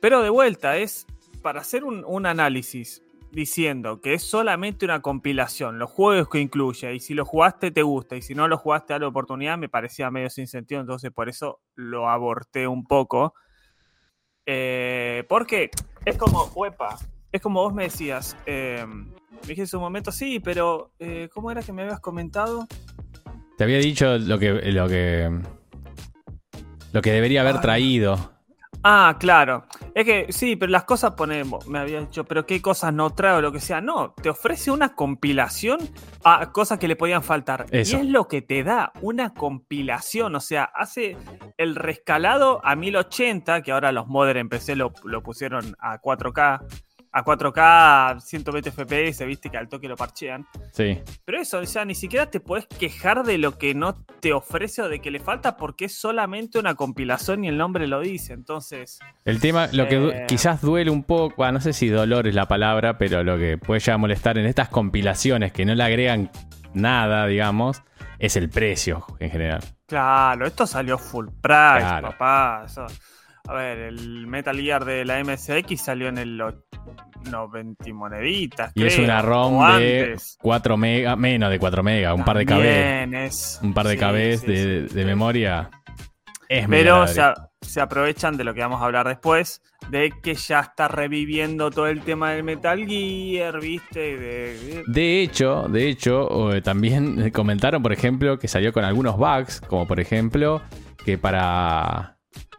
Pero 0.00 0.22
de 0.22 0.28
vuelta, 0.28 0.76
es 0.76 1.06
para 1.40 1.60
hacer 1.60 1.84
un, 1.84 2.04
un 2.06 2.26
análisis 2.26 3.02
diciendo 3.32 4.00
que 4.00 4.14
es 4.14 4.22
solamente 4.22 4.84
una 4.84 5.02
compilación, 5.02 5.78
los 5.78 5.90
juegos 5.90 6.28
que 6.28 6.40
incluye, 6.40 6.94
y 6.94 7.00
si 7.00 7.14
lo 7.14 7.24
jugaste 7.24 7.70
te 7.70 7.82
gusta, 7.82 8.16
y 8.16 8.22
si 8.22 8.34
no 8.34 8.48
lo 8.48 8.58
jugaste 8.58 8.94
a 8.94 8.98
la 8.98 9.08
oportunidad, 9.08 9.58
me 9.58 9.68
parecía 9.68 10.10
medio 10.10 10.30
sin 10.30 10.46
sentido, 10.46 10.80
entonces 10.80 11.10
por 11.10 11.28
eso 11.28 11.60
lo 11.74 12.08
aborté 12.08 12.66
un 12.66 12.86
poco. 12.86 13.34
Eh, 14.46 15.24
porque 15.28 15.70
es 16.04 16.16
como, 16.16 16.44
huepa, 16.54 16.96
es 17.32 17.40
como 17.40 17.62
vos 17.62 17.74
me 17.74 17.84
decías, 17.84 18.36
em, 18.46 19.10
me 19.10 19.48
dije 19.48 19.62
en 19.62 19.66
su 19.66 19.80
momento, 19.80 20.12
sí, 20.12 20.40
pero 20.40 20.92
eh, 20.98 21.28
¿cómo 21.32 21.50
era 21.50 21.62
que 21.62 21.72
me 21.72 21.82
habías 21.82 22.00
comentado? 22.00 22.66
Te 23.58 23.64
había 23.64 23.78
dicho 23.78 24.18
lo 24.18 24.38
que, 24.38 24.52
lo 24.72 24.88
que, 24.88 25.40
lo 26.92 27.02
que 27.02 27.12
debería 27.12 27.40
haber 27.40 27.60
traído. 27.60 28.35
Ah, 28.82 29.16
claro. 29.18 29.66
Es 29.94 30.04
que 30.04 30.32
sí, 30.32 30.56
pero 30.56 30.70
las 30.70 30.84
cosas 30.84 31.12
ponemos, 31.12 31.66
me 31.66 31.78
había 31.78 32.00
dicho, 32.00 32.24
pero 32.24 32.46
qué 32.46 32.62
cosas 32.62 32.92
no 32.92 33.10
trae 33.10 33.34
o 33.34 33.40
lo 33.40 33.52
que 33.52 33.60
sea. 33.60 33.80
No, 33.80 34.12
te 34.12 34.28
ofrece 34.28 34.70
una 34.70 34.94
compilación 34.94 35.78
a 36.24 36.52
cosas 36.52 36.78
que 36.78 36.88
le 36.88 36.96
podían 36.96 37.22
faltar. 37.22 37.66
Y 37.72 37.78
es 37.78 38.04
lo 38.04 38.28
que 38.28 38.42
te 38.42 38.62
da, 38.62 38.92
una 39.00 39.34
compilación. 39.34 40.34
O 40.34 40.40
sea, 40.40 40.64
hace 40.64 41.16
el 41.56 41.74
rescalado 41.74 42.60
a 42.64 42.76
1080, 42.76 43.62
que 43.62 43.72
ahora 43.72 43.92
los 43.92 44.06
modders 44.06 44.40
en 44.40 44.48
PC 44.48 44.76
lo, 44.76 44.92
lo 45.04 45.22
pusieron 45.22 45.76
a 45.78 46.00
4K 46.00 46.62
a 47.16 47.24
4K, 47.24 48.20
120 48.20 48.70
FPS, 48.70 49.24
viste 49.24 49.48
que 49.48 49.56
al 49.56 49.70
toque 49.70 49.88
lo 49.88 49.96
parchean. 49.96 50.46
Sí. 50.72 51.00
Pero 51.24 51.40
eso, 51.40 51.60
o 51.60 51.64
sea, 51.64 51.86
ni 51.86 51.94
siquiera 51.94 52.26
te 52.26 52.40
puedes 52.40 52.66
quejar 52.66 53.24
de 53.24 53.38
lo 53.38 53.56
que 53.56 53.74
no 53.74 53.94
te 54.20 54.34
ofrece 54.34 54.82
o 54.82 54.90
de 54.90 55.00
que 55.00 55.10
le 55.10 55.18
falta 55.18 55.56
porque 55.56 55.86
es 55.86 55.98
solamente 55.98 56.58
una 56.58 56.74
compilación 56.74 57.42
y 57.42 57.48
el 57.48 57.56
nombre 57.56 57.86
lo 57.86 58.00
dice. 58.00 58.34
Entonces. 58.34 58.98
El 59.24 59.40
tema, 59.40 59.68
lo 59.72 59.88
que 59.88 59.96
eh, 59.96 60.24
quizás 60.28 60.60
duele 60.60 60.90
un 60.90 61.04
poco, 61.04 61.50
no 61.50 61.58
sé 61.58 61.72
si 61.72 61.88
dolor 61.88 62.26
es 62.26 62.34
la 62.34 62.48
palabra, 62.48 62.98
pero 62.98 63.24
lo 63.24 63.38
que 63.38 63.56
puede 63.56 63.80
llegar 63.80 63.94
a 63.94 63.98
molestar 63.98 64.36
en 64.36 64.44
estas 64.44 64.68
compilaciones 64.68 65.52
que 65.52 65.64
no 65.64 65.74
le 65.74 65.84
agregan 65.84 66.30
nada, 66.74 67.26
digamos, 67.26 67.82
es 68.18 68.36
el 68.36 68.50
precio 68.50 69.06
en 69.20 69.30
general. 69.30 69.62
Claro, 69.86 70.46
esto 70.46 70.66
salió 70.66 70.98
full 70.98 71.28
price, 71.40 72.02
papá. 72.02 72.66
A 73.48 73.54
ver, 73.54 73.78
el 73.78 74.26
Metal 74.26 74.56
Gear 74.56 74.84
de 74.84 75.04
la 75.04 75.22
MSX 75.22 75.80
salió 75.80 76.08
en 76.08 76.18
el 76.18 76.36
90 77.30 77.92
moneditas. 77.92 78.72
Y 78.74 78.84
es 78.84 78.98
una 78.98 79.22
ROM 79.22 79.78
de 79.78 80.16
4 80.40 80.76
megas, 80.76 81.18
menos 81.18 81.50
de 81.50 81.58
4 81.58 81.82
megas, 81.82 82.14
un 82.14 82.24
par 82.24 82.38
de 82.38 82.46
KB. 82.46 83.64
un 83.64 83.74
par 83.74 83.86
de 83.86 83.96
KB 83.96 84.46
de, 84.46 85.04
memoria. 85.04 85.70
Es 86.48 86.68
Pero, 86.68 87.06
se 87.06 87.80
aprovechan 87.80 88.36
de 88.36 88.44
lo 88.44 88.54
que 88.54 88.60
vamos 88.60 88.80
a 88.80 88.84
hablar 88.84 89.08
después, 89.08 89.60
de 89.90 90.12
que 90.22 90.34
ya 90.34 90.60
está 90.60 90.86
reviviendo 90.86 91.70
todo 91.70 91.88
el 91.88 92.02
tema 92.02 92.32
del 92.32 92.44
Metal 92.44 92.86
Gear, 92.86 93.60
¿viste? 93.60 94.16
De, 94.16 94.84
de 94.86 95.22
hecho, 95.22 95.66
de 95.68 95.88
hecho, 95.88 96.52
eh, 96.52 96.62
también 96.62 97.30
comentaron, 97.32 97.82
por 97.82 97.92
ejemplo, 97.92 98.38
que 98.38 98.46
salió 98.46 98.72
con 98.72 98.84
algunos 98.84 99.16
bugs, 99.16 99.60
como 99.62 99.86
por 99.86 99.98
ejemplo, 99.98 100.62
que 101.04 101.18
para 101.18 102.15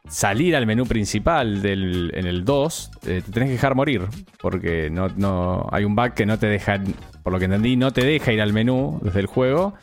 salir 0.07 0.55
al 0.55 0.65
menú 0.65 0.85
principal 0.85 1.65
en 1.65 2.27
el 2.27 2.45
2, 2.45 2.91
eh, 3.07 3.21
te 3.25 3.31
tenés 3.31 3.49
que 3.49 3.53
dejar 3.53 3.75
morir, 3.75 4.03
porque 4.41 4.89
no 4.89 5.67
hay 5.71 5.83
un 5.83 5.95
bug 5.95 6.13
que 6.13 6.25
no 6.25 6.39
te 6.39 6.47
deja, 6.47 6.81
por 7.23 7.33
lo 7.33 7.39
que 7.39 7.45
entendí, 7.45 7.75
no 7.75 7.91
te 7.91 8.05
deja 8.05 8.31
ir 8.31 8.41
al 8.41 8.53
menú 8.53 8.99
desde 9.03 9.19
el 9.19 9.25
juego. 9.27 9.73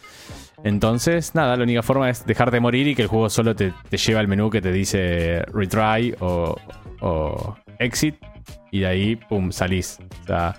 Entonces, 0.65 1.35
nada, 1.35 1.57
la 1.57 1.63
única 1.63 1.83
forma 1.83 2.09
es 2.09 2.25
dejarte 2.25 2.59
morir 2.59 2.89
y 2.89 2.95
que 2.95 3.03
el 3.03 3.09
juego 3.09 3.29
solo 3.29 3.55
te, 3.55 3.75
te 3.91 3.99
lleva 3.99 4.21
al 4.21 4.29
menú 4.29 4.49
que 4.49 4.63
te 4.63 4.73
dice 4.73 5.43
retry 5.53 6.15
o, 6.21 6.57
o, 7.03 7.57
exit. 7.79 8.17
Y 8.71 8.81
de 8.81 8.87
ahí, 8.87 9.17
pum, 9.17 9.53
salís. 9.53 9.99
O 10.23 10.27
sea, 10.27 10.55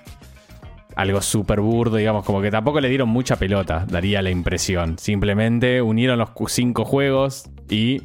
algo 0.96 1.22
súper 1.22 1.60
burdo, 1.60 1.98
digamos, 1.98 2.24
como 2.24 2.40
que 2.40 2.52
tampoco 2.52 2.80
le 2.80 2.88
dieron 2.88 3.10
mucha 3.10 3.36
pelota, 3.38 3.86
daría 3.90 4.22
la 4.22 4.30
impresión. 4.30 5.00
Simplemente 5.00 5.82
unieron 5.82 6.20
los 6.20 6.30
cinco 6.50 6.86
juegos 6.86 7.50
y 7.68 8.04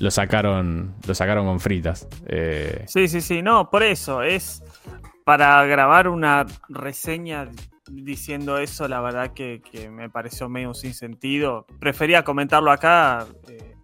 lo 0.00 0.10
sacaron, 0.10 0.94
lo 1.06 1.14
sacaron 1.14 1.46
con 1.46 1.60
fritas. 1.60 2.08
Eh... 2.26 2.84
Sí, 2.88 3.06
sí, 3.06 3.20
sí, 3.20 3.42
no, 3.42 3.70
por 3.70 3.82
eso, 3.82 4.22
es 4.22 4.62
para 5.24 5.64
grabar 5.66 6.08
una 6.08 6.46
reseña 6.68 7.48
diciendo 7.90 8.58
eso, 8.58 8.88
la 8.88 9.00
verdad 9.02 9.32
que, 9.34 9.60
me 9.92 10.08
pareció 10.08 10.48
medio 10.48 10.72
sin 10.72 10.94
sentido. 10.94 11.66
Prefería 11.78 12.24
comentarlo 12.24 12.70
acá. 12.70 13.26
Eh, 13.48 13.74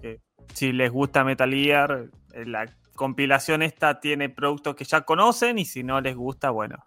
que 0.00 0.22
si 0.54 0.72
les 0.72 0.90
gusta 0.90 1.24
Metal 1.24 1.50
Gear, 1.50 2.08
eh, 2.32 2.46
la 2.46 2.64
compilación 2.94 3.62
esta 3.62 4.00
tiene 4.00 4.30
productos 4.30 4.74
que 4.74 4.84
ya 4.84 5.02
conocen 5.02 5.58
y 5.58 5.66
si 5.66 5.82
no 5.82 6.00
les 6.00 6.16
gusta, 6.16 6.50
bueno, 6.50 6.82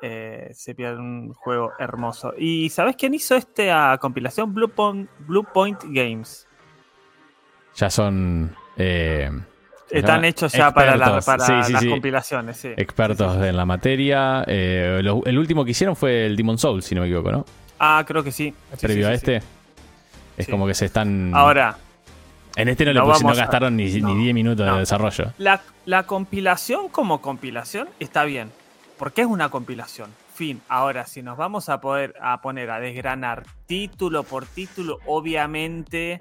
se 0.00 0.74
pierde 0.76 0.98
un 0.98 1.32
juego 1.32 1.72
hermoso. 1.78 2.34
¿Y 2.36 2.68
sabes 2.68 2.96
quién 2.96 3.14
hizo 3.14 3.34
esta 3.34 3.96
compilación? 3.98 4.52
Blue 4.52 4.70
Blue 5.26 5.46
Point 5.52 5.82
Games. 5.88 6.45
Ya 7.76 7.90
son... 7.90 8.54
Están 9.90 10.24
hechos 10.24 10.52
ya 10.52 10.72
para, 10.72 10.96
las 10.96 11.24
compilaciones, 11.88 12.56
sí. 12.56 12.68
Expertos 12.76 13.42
en 13.42 13.56
la 13.56 13.64
materia. 13.64 14.44
Eh, 14.46 15.00
el 15.24 15.38
último 15.38 15.64
que 15.64 15.70
hicieron 15.70 15.94
fue 15.96 16.26
el 16.26 16.36
Demon 16.36 16.58
Soul, 16.58 16.82
si 16.82 16.94
no 16.94 17.02
me 17.02 17.06
equivoco, 17.06 17.30
¿no? 17.30 17.44
Ah, 17.78 18.04
creo 18.06 18.24
que 18.24 18.32
sí. 18.32 18.52
Previo 18.80 19.08
a 19.08 19.12
este. 19.12 19.42
Es 20.36 20.48
como 20.48 20.66
que 20.66 20.74
se 20.74 20.86
están. 20.86 21.32
Ahora. 21.34 21.76
En 22.56 22.68
este 22.68 22.86
no, 22.86 22.92
le 22.92 23.00
no 23.00 23.34
gastaron 23.34 23.76
ni 23.76 23.84
10 23.90 24.02
minutos 24.34 24.64
de 24.64 24.78
desarrollo. 24.78 25.32
La, 25.36 25.60
la 25.84 26.04
compilación 26.04 26.88
como 26.88 27.20
compilación 27.20 27.88
está 28.00 28.24
bien. 28.24 28.50
Porque 28.98 29.20
es 29.20 29.26
una 29.26 29.50
compilación. 29.50 30.10
Fin. 30.34 30.62
Ahora, 30.68 31.06
si 31.06 31.22
nos 31.22 31.36
vamos 31.36 31.68
a 31.68 31.82
poder 31.82 32.14
a 32.20 32.40
poner 32.40 32.70
a 32.70 32.80
desgranar 32.80 33.44
título 33.66 34.22
por 34.22 34.46
título, 34.46 34.98
obviamente 35.04 36.20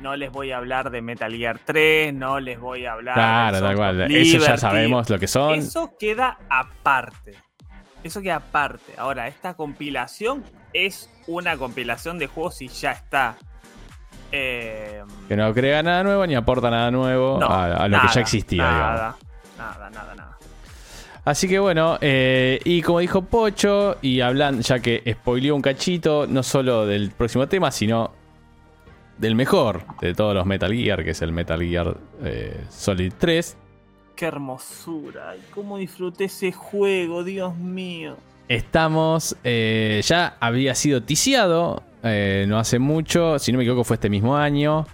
no 0.00 0.16
les 0.16 0.30
voy 0.30 0.52
a 0.52 0.58
hablar 0.58 0.90
de 0.90 1.02
Metal 1.02 1.32
Gear 1.32 1.58
3, 1.64 2.14
no 2.14 2.40
les 2.40 2.58
voy 2.58 2.86
a 2.86 2.92
hablar 2.92 3.14
claro, 3.14 3.60
da 3.60 3.72
igual. 3.72 4.12
Eso 4.12 4.38
ya 4.38 4.56
sabemos 4.56 5.10
lo 5.10 5.18
que 5.18 5.26
son. 5.26 5.54
Eso 5.58 5.94
queda 5.98 6.38
aparte. 6.48 7.34
Eso 8.04 8.22
queda 8.22 8.36
aparte. 8.36 8.92
Ahora, 8.96 9.26
esta 9.26 9.54
compilación 9.54 10.44
es 10.72 11.10
una 11.26 11.56
compilación 11.56 12.18
de 12.18 12.28
juegos 12.28 12.62
y 12.62 12.68
ya 12.68 12.92
está. 12.92 13.36
Eh, 14.30 15.02
que 15.26 15.36
no 15.36 15.52
crea 15.54 15.82
nada 15.82 16.02
nuevo 16.04 16.26
ni 16.26 16.34
aporta 16.34 16.70
nada 16.70 16.90
nuevo 16.90 17.42
a, 17.42 17.88
lo 17.88 18.00
que 18.00 18.08
ya 18.14 18.20
existía. 18.20 18.62
Nada, 18.62 19.16
nada, 19.56 19.90
nada, 19.90 20.14
nada. 20.14 20.38
Así 21.24 21.46
que 21.46 21.58
bueno, 21.58 21.98
eh, 22.00 22.58
y 22.64 22.80
como 22.80 23.00
dijo 23.00 23.22
Pocho, 23.22 23.98
y 24.00 24.20
hablan, 24.20 24.62
ya 24.62 24.78
que 24.78 25.02
spoileó 25.12 25.54
un 25.54 25.60
cachito, 25.60 26.26
no 26.26 26.42
solo 26.42 26.86
del 26.86 27.10
próximo 27.10 27.46
tema, 27.48 27.70
sino 27.70 28.12
del 29.18 29.34
mejor 29.34 29.84
de 30.00 30.14
todos 30.14 30.34
los 30.34 30.46
Metal 30.46 30.72
Gear, 30.72 31.04
que 31.04 31.10
es 31.10 31.22
el 31.22 31.32
Metal 31.32 31.60
Gear 31.60 31.96
eh, 32.24 32.64
Solid 32.70 33.12
3. 33.18 33.56
Qué 34.16 34.26
hermosura, 34.26 35.34
cómo 35.54 35.78
disfruté 35.78 36.24
ese 36.24 36.52
juego, 36.52 37.22
Dios 37.22 37.56
mío. 37.56 38.16
Estamos, 38.48 39.36
eh, 39.44 40.00
ya 40.04 40.36
había 40.40 40.74
sido 40.74 41.02
ticiado 41.02 41.82
eh, 42.02 42.46
no 42.48 42.58
hace 42.58 42.78
mucho, 42.78 43.38
si 43.38 43.52
no 43.52 43.58
me 43.58 43.64
equivoco 43.64 43.84
fue 43.84 43.94
este 43.94 44.08
mismo 44.08 44.36
año, 44.36 44.86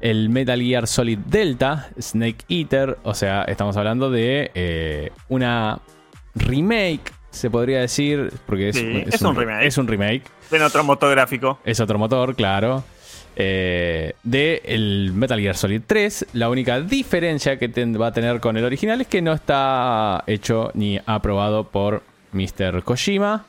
el 0.00 0.30
Metal 0.30 0.60
Gear 0.60 0.86
Solid 0.86 1.18
Delta, 1.18 1.90
Snake 2.00 2.44
Eater, 2.48 2.98
o 3.02 3.14
sea, 3.14 3.42
estamos 3.42 3.76
hablando 3.76 4.10
de 4.10 5.12
una 5.28 5.78
remake, 6.34 7.12
se 7.30 7.50
podría 7.50 7.80
decir, 7.80 8.32
porque 8.46 8.70
es, 8.70 8.76
un, 9.22 9.36
remake. 9.36 9.66
Es 9.66 9.76
un 9.78 9.86
remake. 9.86 10.22
En 10.50 10.62
otro 10.62 10.82
motor 10.84 11.10
gráfico. 11.10 11.58
Es 11.64 11.80
otro 11.80 11.98
motor, 11.98 12.34
claro 12.34 12.82
eh, 13.40 14.14
de 14.24 14.60
el 14.64 15.12
Metal 15.14 15.38
Gear 15.40 15.56
Solid 15.56 15.82
3. 15.86 16.26
La 16.32 16.50
única 16.50 16.80
diferencia 16.80 17.56
que 17.56 17.68
va 17.96 18.08
a 18.08 18.12
tener 18.12 18.40
con 18.40 18.56
el 18.56 18.64
original 18.64 19.00
es 19.00 19.06
que 19.06 19.22
no 19.22 19.32
está 19.32 20.24
hecho 20.26 20.72
ni 20.74 20.98
aprobado 21.06 21.64
por 21.64 22.02
Mr. 22.32 22.82
Kojima. 22.82 23.46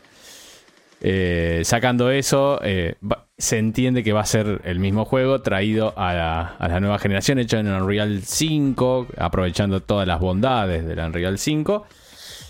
Eh, 1.01 1.61
sacando 1.63 2.11
eso, 2.11 2.59
eh, 2.61 2.95
se 3.37 3.57
entiende 3.57 4.03
que 4.03 4.13
va 4.13 4.21
a 4.21 4.25
ser 4.25 4.61
el 4.65 4.79
mismo 4.79 5.05
juego 5.05 5.41
traído 5.41 5.93
a 5.97 6.13
la, 6.59 6.79
nueva 6.79 6.99
generación, 6.99 7.39
hecho 7.39 7.57
en 7.57 7.67
Unreal 7.67 8.21
5, 8.23 9.07
aprovechando 9.17 9.81
todas 9.81 10.07
las 10.07 10.19
bondades 10.19 10.85
del 10.85 10.99
Unreal 10.99 11.39
5. 11.39 11.85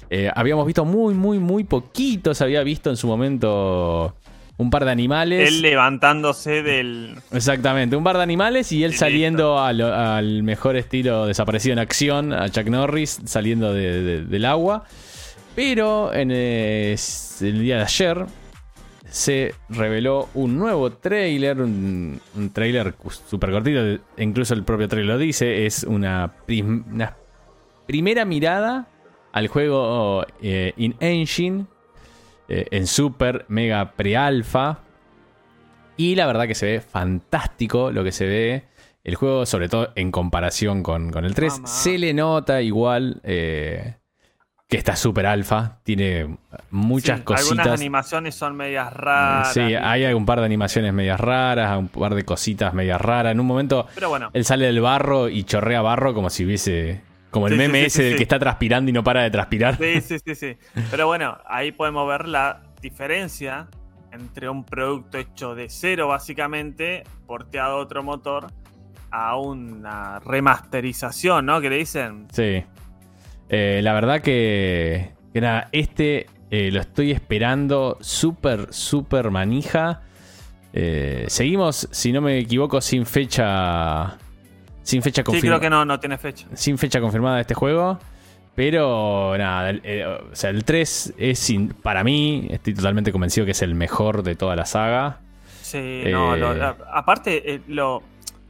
Eh, 0.10 0.32
habíamos 0.36 0.66
visto 0.66 0.84
muy, 0.84 1.14
muy, 1.14 1.40
muy 1.40 1.64
poquitos. 1.64 2.42
Había 2.42 2.64
visto 2.64 2.90
en 2.90 2.98
su 2.98 3.08
momento 3.08 4.16
un 4.60 4.70
par 4.70 4.84
de 4.84 4.92
animales. 4.92 5.48
Él 5.48 5.62
levantándose 5.62 6.62
del. 6.62 7.16
Exactamente, 7.32 7.96
un 7.96 8.04
par 8.04 8.18
de 8.18 8.24
animales 8.24 8.74
y 8.74 8.84
él 8.84 8.94
saliendo 8.94 9.58
al, 9.58 10.44
mejor 10.44 10.76
estilo 10.76 11.26
desaparecido 11.26 11.74
en 11.74 11.80
acción, 11.80 12.34
a 12.34 12.50
Chuck 12.50 12.68
Norris 12.68 13.22
saliendo 13.26 13.74
del 13.74 14.46
agua. 14.46 14.84
Pero 15.56 16.14
en 16.14 16.32
el 16.32 16.98
día 17.40 17.78
de 17.78 17.84
ayer 17.84 18.26
se 19.10 19.56
reveló 19.70 20.28
un 20.34 20.58
nuevo 20.58 20.92
trailer, 20.92 21.62
un, 21.62 22.20
trailer 22.54 22.94
súper 23.28 23.52
cortito, 23.52 24.04
incluso 24.18 24.54
el 24.54 24.64
propio 24.64 24.90
trailer 24.90 25.16
lo 25.16 25.18
dice, 25.18 25.66
es 25.66 25.84
una, 25.84 26.34
primera 27.88 28.26
mirada 28.26 28.90
al 29.32 29.48
juego 29.48 30.26
eh, 30.42 30.74
In 30.76 30.96
Engine 31.00 31.66
eh, 32.50 32.66
en 32.72 32.88
super, 32.88 33.46
mega 33.48 33.92
pre-alfa. 33.92 34.80
Y 35.98 36.16
la 36.16 36.26
verdad 36.26 36.48
que 36.48 36.56
se 36.56 36.66
ve 36.66 36.82
fantástico 36.82 37.92
lo 37.92 38.04
que 38.04 38.12
se 38.12 38.26
ve. 38.26 38.64
El 39.04 39.16
juego, 39.16 39.46
sobre 39.46 39.70
todo 39.70 39.92
en 39.96 40.12
comparación 40.12 40.82
con, 40.84 41.14
el 41.24 41.36
3, 41.36 41.62
se 41.64 41.98
le 41.98 42.14
nota 42.14 42.62
igual 42.62 43.22
eh, 43.24 43.96
que 44.68 44.78
está 44.78 44.96
super 44.96 45.26
alfa. 45.26 45.80
Tiene 45.84 46.38
muchas 46.72 47.22
cositas. 47.22 47.52
Algunas 47.52 47.80
animaciones 47.80 48.36
son 48.36 48.56
medias 48.56 48.92
raras. 48.94 49.54
Sí, 49.54 49.62
hay 49.62 50.06
un 50.14 50.26
par 50.26 50.40
de 50.40 50.46
animaciones 50.46 50.92
medias 50.92 51.20
raras, 51.20 51.78
un 51.78 51.88
par 51.88 52.16
de 52.16 52.24
cositas 52.24 52.74
medias 52.74 53.00
raras. 53.00 53.32
En 53.32 53.40
un 53.40 53.46
momento, 53.46 53.88
Pero 53.94 54.10
bueno. 54.10 54.32
él 54.34 54.44
sale 54.44 54.66
del 54.66 54.82
barro 54.82 55.30
y 55.30 55.44
chorrea 55.44 55.82
barro 55.82 56.14
como 56.14 56.30
si 56.30 56.46
hubiese 56.46 57.02
como 57.30 57.48
el 57.48 57.56
meme 57.56 57.86
ese 57.86 58.04
del 58.04 58.18
que 58.18 58.24
está 58.24 58.40
transpirando 58.40 58.90
y 58.90 58.94
no 58.94 59.04
para 59.04 59.24
de 59.24 59.32
transpirar. 59.32 59.78
Sí, 59.78 60.02
sí, 60.02 60.18
sí, 60.20 60.36
sí. 60.36 60.58
Pero 60.90 61.08
bueno, 61.08 61.38
ahí 61.46 61.72
podemos 61.72 62.08
ver 62.08 62.28
la 62.28 62.62
diferencia 62.82 63.68
entre 64.12 64.50
un 64.50 64.64
producto 64.64 65.18
hecho 65.18 65.56
de 65.56 65.70
cero, 65.70 66.08
básicamente, 66.08 67.04
porteado 67.28 67.78
a 67.78 67.82
otro 67.82 68.04
motor, 68.04 68.48
a 69.12 69.38
una 69.38 70.20
remasterización, 70.20 71.46
¿no? 71.46 71.62
Que 71.62 71.70
le 71.70 71.78
dicen. 71.78 72.28
Sí. 72.32 72.64
Eh, 73.50 73.82
la 73.84 73.94
verdad 73.94 74.22
que, 74.22 75.12
que 75.34 75.42
nada, 75.42 75.70
este 75.72 76.28
eh, 76.52 76.72
lo 76.72 76.80
estoy 76.80 77.12
esperando 77.12 77.98
súper, 78.02 78.74
súper 78.74 79.30
manija. 79.30 80.02
Eh, 80.74 81.26
seguimos, 81.28 81.88
si 81.92 82.12
no 82.12 82.22
me 82.22 82.40
equivoco, 82.40 82.82
sin 82.82 83.06
fecha 83.06 84.18
sin 84.90 85.04
fecha 85.04 85.24
confirmada. 85.24 85.42
Sí, 85.42 85.48
creo 85.48 85.60
que 85.60 85.70
no, 85.70 85.86
no 85.86 86.00
tiene 86.00 86.18
fecha. 86.18 86.48
Sin 86.54 86.78
fecha 86.78 87.00
confirmada 87.00 87.36
de 87.36 87.42
este 87.42 87.54
juego. 87.54 88.00
Pero 88.56 89.38
nada, 89.38 89.70
el, 89.70 89.82
eh, 89.84 90.06
o 90.06 90.36
sea, 90.36 90.50
el 90.50 90.66
3 90.66 91.14
es, 91.18 91.54
para 91.82 92.04
mí, 92.04 92.48
estoy 92.50 92.74
totalmente 92.74 93.12
convencido 93.12 93.46
que 93.46 93.52
es 93.52 93.62
el 93.62 93.76
mejor 93.76 94.24
de 94.24 94.36
toda 94.36 94.56
la 94.56 94.66
saga. 94.66 95.20
Sí, 95.62 96.02
no, 96.06 96.36
eh, 96.36 96.76
aparte, 96.92 97.54
eh, 97.54 97.62
lo, 97.68 98.02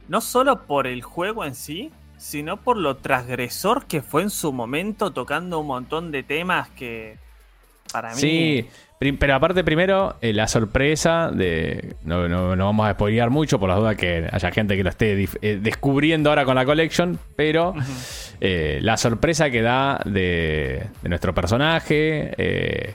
no 0.08 0.20
solo 0.20 0.62
por 0.62 0.86
el 0.86 1.02
juego 1.02 1.44
en 1.44 1.54
sí, 1.54 1.92
sino 2.16 2.56
por 2.56 2.76
lo 2.76 2.96
transgresor 2.96 3.86
que 3.86 4.02
fue 4.02 4.22
en 4.22 4.30
su 4.30 4.52
momento, 4.52 5.12
tocando 5.12 5.60
un 5.60 5.66
montón 5.66 6.10
de 6.10 6.22
temas 6.22 6.70
que, 6.70 7.18
Para 7.92 8.14
mí. 8.14 8.20
Sí, 8.20 8.68
pero 9.18 9.34
aparte 9.34 9.64
primero, 9.64 10.16
eh, 10.20 10.32
la 10.34 10.46
sorpresa 10.46 11.30
de... 11.32 11.94
No, 12.04 12.28
no, 12.28 12.54
no 12.54 12.64
vamos 12.66 12.86
a 12.86 12.92
spoilear 12.92 13.30
mucho 13.30 13.58
por 13.58 13.70
las 13.70 13.78
dudas 13.78 13.96
que 13.96 14.28
haya 14.30 14.50
gente 14.50 14.76
que 14.76 14.84
lo 14.84 14.90
esté 14.90 15.26
eh, 15.40 15.58
descubriendo 15.60 16.28
ahora 16.28 16.44
con 16.44 16.54
la 16.54 16.66
collection, 16.66 17.18
pero 17.34 17.74
eh, 18.42 18.78
la 18.82 18.98
sorpresa 18.98 19.50
que 19.50 19.62
da 19.62 20.00
de, 20.04 20.84
de 21.02 21.08
nuestro 21.08 21.34
personaje, 21.34 22.94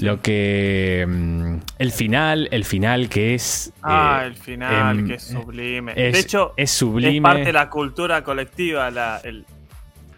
lo 0.00 0.20
que... 0.22 1.06
mm, 1.08 1.56
el 1.78 1.92
final, 1.92 2.48
el 2.50 2.64
final 2.64 3.08
que 3.08 3.34
es... 3.34 3.72
Ah, 3.82 4.22
el 4.26 4.34
final, 4.34 4.98
em, 5.00 5.06
que 5.06 5.14
es 5.14 5.22
sublime. 5.22 5.92
es- 5.94 6.14
de 6.14 6.18
hecho, 6.20 6.52
es 6.56 6.70
sublime. 6.72 7.16
es 7.16 7.22
parte 7.22 7.44
de 7.44 7.52
la 7.52 7.70
cultura 7.70 8.24
colectiva. 8.24 8.90
La, 8.90 9.20
el, 9.22 9.44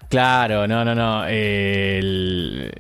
Claro, 0.09 0.67
no, 0.67 0.83
no, 0.85 0.95
no. 0.95 1.25
el, 1.27 2.73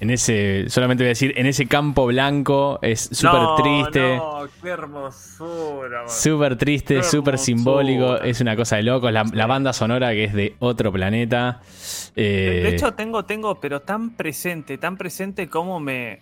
en 0.00 0.10
ese, 0.10 0.64
solamente 0.68 1.04
voy 1.04 1.08
a 1.08 1.10
decir, 1.10 1.34
en 1.36 1.44
ese 1.46 1.66
campo 1.66 2.06
blanco 2.06 2.78
es 2.80 3.10
súper 3.12 3.40
No, 3.40 3.54
triste. 3.56 4.16
No, 4.16 4.48
qué 4.62 4.68
hermosura. 4.70 6.08
Súper 6.08 6.56
triste, 6.56 7.02
súper 7.02 7.36
simbólico, 7.38 8.16
es 8.16 8.40
una 8.40 8.56
cosa 8.56 8.76
de 8.76 8.82
locos. 8.84 9.12
La, 9.12 9.24
la 9.32 9.46
banda 9.46 9.72
sonora 9.74 10.10
que 10.12 10.24
es 10.24 10.32
de 10.32 10.56
otro 10.58 10.90
planeta. 10.90 11.60
De, 12.16 12.58
Eh, 12.58 12.62
de 12.62 12.68
hecho, 12.70 12.92
tengo, 12.94 13.24
tengo, 13.26 13.60
pero 13.60 13.80
tan 13.82 14.16
presente, 14.16 14.78
tan 14.78 14.96
presente 14.96 15.48
como 15.48 15.80
me 15.80 16.20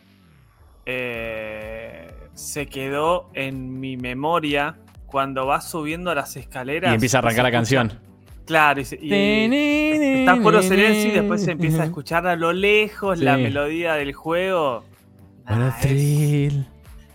eh, 0.84 2.10
se 2.34 2.66
quedó 2.66 3.30
en 3.34 3.78
mi 3.78 3.96
memoria 3.96 4.76
cuando 5.06 5.46
vas 5.46 5.70
subiendo 5.70 6.14
las 6.14 6.36
escaleras. 6.36 6.90
y 6.90 6.94
empieza 6.94 7.18
a 7.18 7.20
arrancar 7.20 7.44
la 7.44 7.52
canción. 7.52 8.07
Claro, 8.48 8.80
y, 8.80 8.84
se- 8.86 8.98
y 9.00 10.20
está 10.20 10.36
puro 10.36 10.62
silencio 10.62 11.10
y 11.10 11.12
después 11.12 11.42
se 11.44 11.50
empieza 11.52 11.82
a 11.82 11.84
escuchar 11.84 12.26
a 12.26 12.34
lo 12.34 12.52
lejos 12.54 13.18
la 13.20 13.36
melodía 13.36 13.92
del 13.94 14.14
juego. 14.14 14.84
Ah, 15.44 15.76
es- 15.82 15.86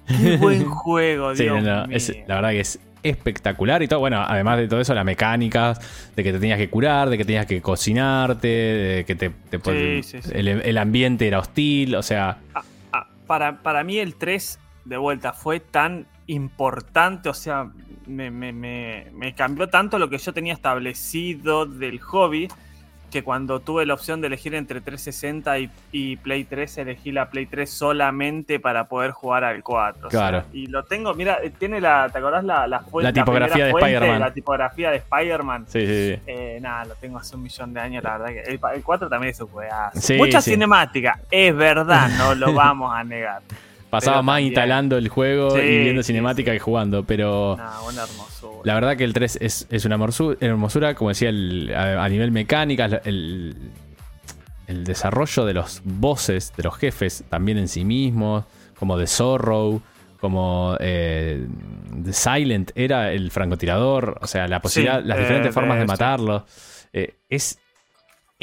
qué 0.07 0.37
buen 0.39 0.65
juego, 0.65 1.33
Dios 1.33 1.63
no, 1.63 1.87
mío. 1.87 1.95
es- 1.97 2.15
la 2.27 2.35
verdad 2.35 2.49
que 2.51 2.59
es 2.59 2.79
espectacular 3.01 3.81
y 3.81 3.87
todo. 3.87 3.99
Bueno, 3.99 4.23
además 4.25 4.59
de 4.59 4.67
todo 4.67 4.79
eso, 4.79 4.93
las 4.93 5.03
mecánicas, 5.05 5.79
de 6.15 6.23
que 6.23 6.31
te 6.33 6.39
tenías 6.39 6.59
que 6.59 6.69
curar, 6.69 7.09
de 7.09 7.17
que 7.17 7.25
tenías 7.25 7.47
que 7.47 7.61
cocinarte, 7.63 8.47
de 8.47 9.05
que 9.05 9.15
te, 9.15 9.31
te 9.49 9.59
Sí, 9.59 10.03
sí, 10.03 10.21
sí. 10.21 10.31
El, 10.35 10.47
el 10.47 10.77
ambiente 10.77 11.27
era 11.27 11.39
hostil, 11.39 11.95
o 11.95 12.03
sea, 12.03 12.37
Ah, 12.93 13.07
para, 13.25 13.63
para 13.63 13.83
mí 13.83 13.97
el 13.97 14.13
3 14.15 14.59
de 14.85 14.97
vuelta 14.97 15.33
fue 15.33 15.59
tan 15.59 16.05
importante, 16.27 17.29
o 17.29 17.33
sea, 17.33 17.67
me, 18.07 18.31
me- 18.31 18.53
me- 18.53 19.07
me 19.13 19.33
cambió 19.33 19.67
tanto 19.69 19.97
lo 19.99 20.09
que 20.09 20.17
yo 20.17 20.33
tenía 20.33 20.53
establecido 20.53 21.65
del 21.65 21.99
hobby, 21.99 22.47
que 23.11 23.21
cuando 23.23 23.59
tuve 23.59 23.85
la 23.85 23.93
opción 23.93 24.21
de 24.21 24.27
elegir 24.27 24.55
entre 24.55 24.81
360 24.81 25.59
y, 25.59 25.69
y 25.91 26.15
Play 26.17 26.45
3, 26.45 26.79
elegí 26.79 27.11
la 27.11 27.29
Play 27.29 27.45
3 27.45 27.69
solamente 27.69 28.59
para 28.59 28.87
poder 28.87 29.11
jugar 29.11 29.43
al 29.43 29.61
4. 29.61 30.07
o 30.07 30.09
sea, 30.09 30.19
Claro. 30.19 30.45
y 30.51 30.65
lo 30.65 30.83
tengo, 30.83 31.13
mira, 31.13 31.37
eh, 31.43 31.51
tiene 31.51 31.79
la, 31.79 32.09
¿te 32.11 32.17
acordás 32.17 32.43
la, 32.43 32.65
la, 32.65 32.79
fuente- 32.79 33.09
La 33.09 33.13
tipografía 33.13 33.65
de 33.65 33.71
Spider-Man. 33.71 34.19
La 34.19 34.33
tipografía 34.33 34.89
de 34.89 34.97
Spider-Man. 34.97 35.65
sí, 35.67 35.85
sí, 35.85 36.13
sí. 36.15 36.21
Eh, 36.25 36.57
nada, 36.59 36.85
lo 36.85 36.95
tengo 36.95 37.19
hace 37.19 37.35
un 37.35 37.43
millón 37.43 37.71
de 37.71 37.79
años, 37.81 38.03
la 38.03 38.17
verdad 38.17 38.33
que 38.33 38.51
el, 38.51 38.59
el 38.77 38.83
4 38.83 39.07
también 39.07 39.29
es 39.31 39.39
un 39.41 39.47
juegazo. 39.47 40.01
Sí, 40.01 40.15
Mucha 40.17 40.41
sí. 40.41 40.49
cinemática, 40.51 41.19
es 41.29 41.55
verdad, 41.55 42.09
no 42.17 42.33
lo 42.33 42.51
vamos 42.55 42.91
a 42.95 43.03
negar. 43.03 43.43
Pasaba 43.93 44.17
Pero 44.17 44.23
más 44.23 44.33
también- 44.37 44.47
instalando 44.47 44.97
el 44.97 45.07
juego 45.07 45.51
Sí, 45.51 45.59
y 45.61 45.77
viendo 45.83 46.01
cinemática 46.01 46.51
sí. 46.51 46.57
que 46.57 46.59
jugando, 46.59 47.03
pero 47.03 47.55
Nah, 47.57 47.81
una 47.87 48.03
hermosura. 48.03 48.61
la 48.63 48.73
verdad 48.73 48.97
que 48.97 49.03
el 49.03 49.13
3 49.13 49.37
es, 49.39 49.67
es 49.69 49.85
una 49.85 49.97
hermosu- 49.97 50.35
hermosura, 50.41 50.95
como 50.95 51.09
decía, 51.09 51.29
el- 51.29 51.71
a, 51.75 52.03
a 52.03 52.09
nivel 52.09 52.31
mecánica, 52.31 52.85
el, 53.05 53.55
el 54.65 54.83
desarrollo 54.83 55.45
de 55.45 55.53
los 55.53 55.81
bosses, 55.83 56.53
de 56.57 56.63
los 56.63 56.75
jefes, 56.75 57.23
también 57.29 57.59
en 57.59 57.67
sí 57.67 57.85
mismos, 57.85 58.45
como 58.79 58.97
de 58.97 59.05
Zorro, 59.05 59.81
como 60.19 60.75
eh, 60.79 61.45
The 62.03 62.13
Silent 62.13 62.71
era 62.75 63.11
el 63.11 63.29
francotirador, 63.29 64.17
o 64.21 64.25
sea, 64.27 64.47
la 64.47 64.59
posibilidad, 64.61 65.03
las 65.03 65.17
eh, 65.17 65.21
diferentes 65.21 65.53
formas 65.53 65.77
de 65.77 65.85
matarlo. 65.85 66.45
Eh, 66.93 67.15
es 67.29 67.59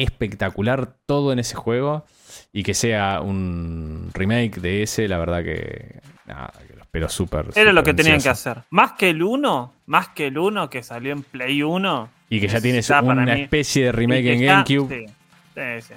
espectacular 0.03 0.95
todo 1.07 1.33
en 1.33 1.39
ese 1.39 1.55
juego 1.57 2.05
y 2.53 2.63
que 2.63 2.75
sea 2.75 3.21
un 3.21 4.11
remake 4.15 4.61
de 4.61 4.83
ese, 4.83 5.09
la 5.09 5.19
verdad 5.19 5.43
que, 5.45 6.01
nada, 6.27 6.53
que 6.67 6.75
lo 6.75 6.83
espero 6.83 7.09
súper. 7.09 7.47
Era 7.55 7.73
lo 7.73 7.81
súper 7.81 7.95
que 7.97 8.03
tenían 8.03 8.21
que 8.21 8.29
ansioso. 8.29 8.51
hacer. 8.51 8.65
Más 8.71 8.93
que 8.93 9.11
el 9.11 9.23
1, 9.23 9.73
más 9.87 10.09
que 10.09 10.27
el 10.29 10.39
1 10.39 10.69
que 10.71 10.83
salió 10.83 11.13
en 11.13 11.23
Play 11.23 11.63
1. 11.63 12.09
Y 12.29 12.41
que 12.41 12.49
ya 12.49 12.61
tienes 12.61 12.89
una 12.91 13.15
mí- 13.35 13.43
especie 13.43 13.87
de 13.87 13.93
remake 13.93 14.27
en 14.35 14.43
GameCube. 14.47 14.89
Sí, 14.89 15.07
sí, 15.55 15.83
sí. 15.89 15.95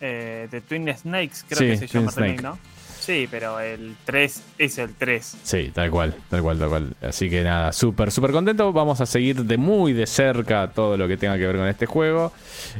Eh, 0.00 0.48
de 0.50 0.60
Twin 0.62 0.92
Snakes, 0.96 1.44
creo 1.48 1.60
que 1.60 1.76
se 1.76 1.86
Twin 1.88 2.02
llama 2.06 2.10
el 2.10 2.16
remake, 2.16 2.40
Snake. 2.40 2.42
¿no? 2.42 2.71
Sí, 3.02 3.26
pero 3.28 3.58
el 3.58 3.96
3 4.04 4.42
es 4.58 4.78
el 4.78 4.94
3. 4.94 5.36
Sí, 5.42 5.72
tal 5.74 5.90
cual, 5.90 6.14
tal 6.30 6.40
cual, 6.40 6.56
tal 6.60 6.68
cual. 6.68 6.94
Así 7.02 7.28
que 7.28 7.42
nada, 7.42 7.72
súper, 7.72 8.12
súper 8.12 8.30
contento. 8.30 8.72
Vamos 8.72 9.00
a 9.00 9.06
seguir 9.06 9.42
de 9.44 9.56
muy 9.56 9.92
de 9.92 10.06
cerca 10.06 10.68
todo 10.68 10.96
lo 10.96 11.08
que 11.08 11.16
tenga 11.16 11.36
que 11.36 11.44
ver 11.44 11.56
con 11.56 11.66
este 11.66 11.86
juego. 11.86 12.32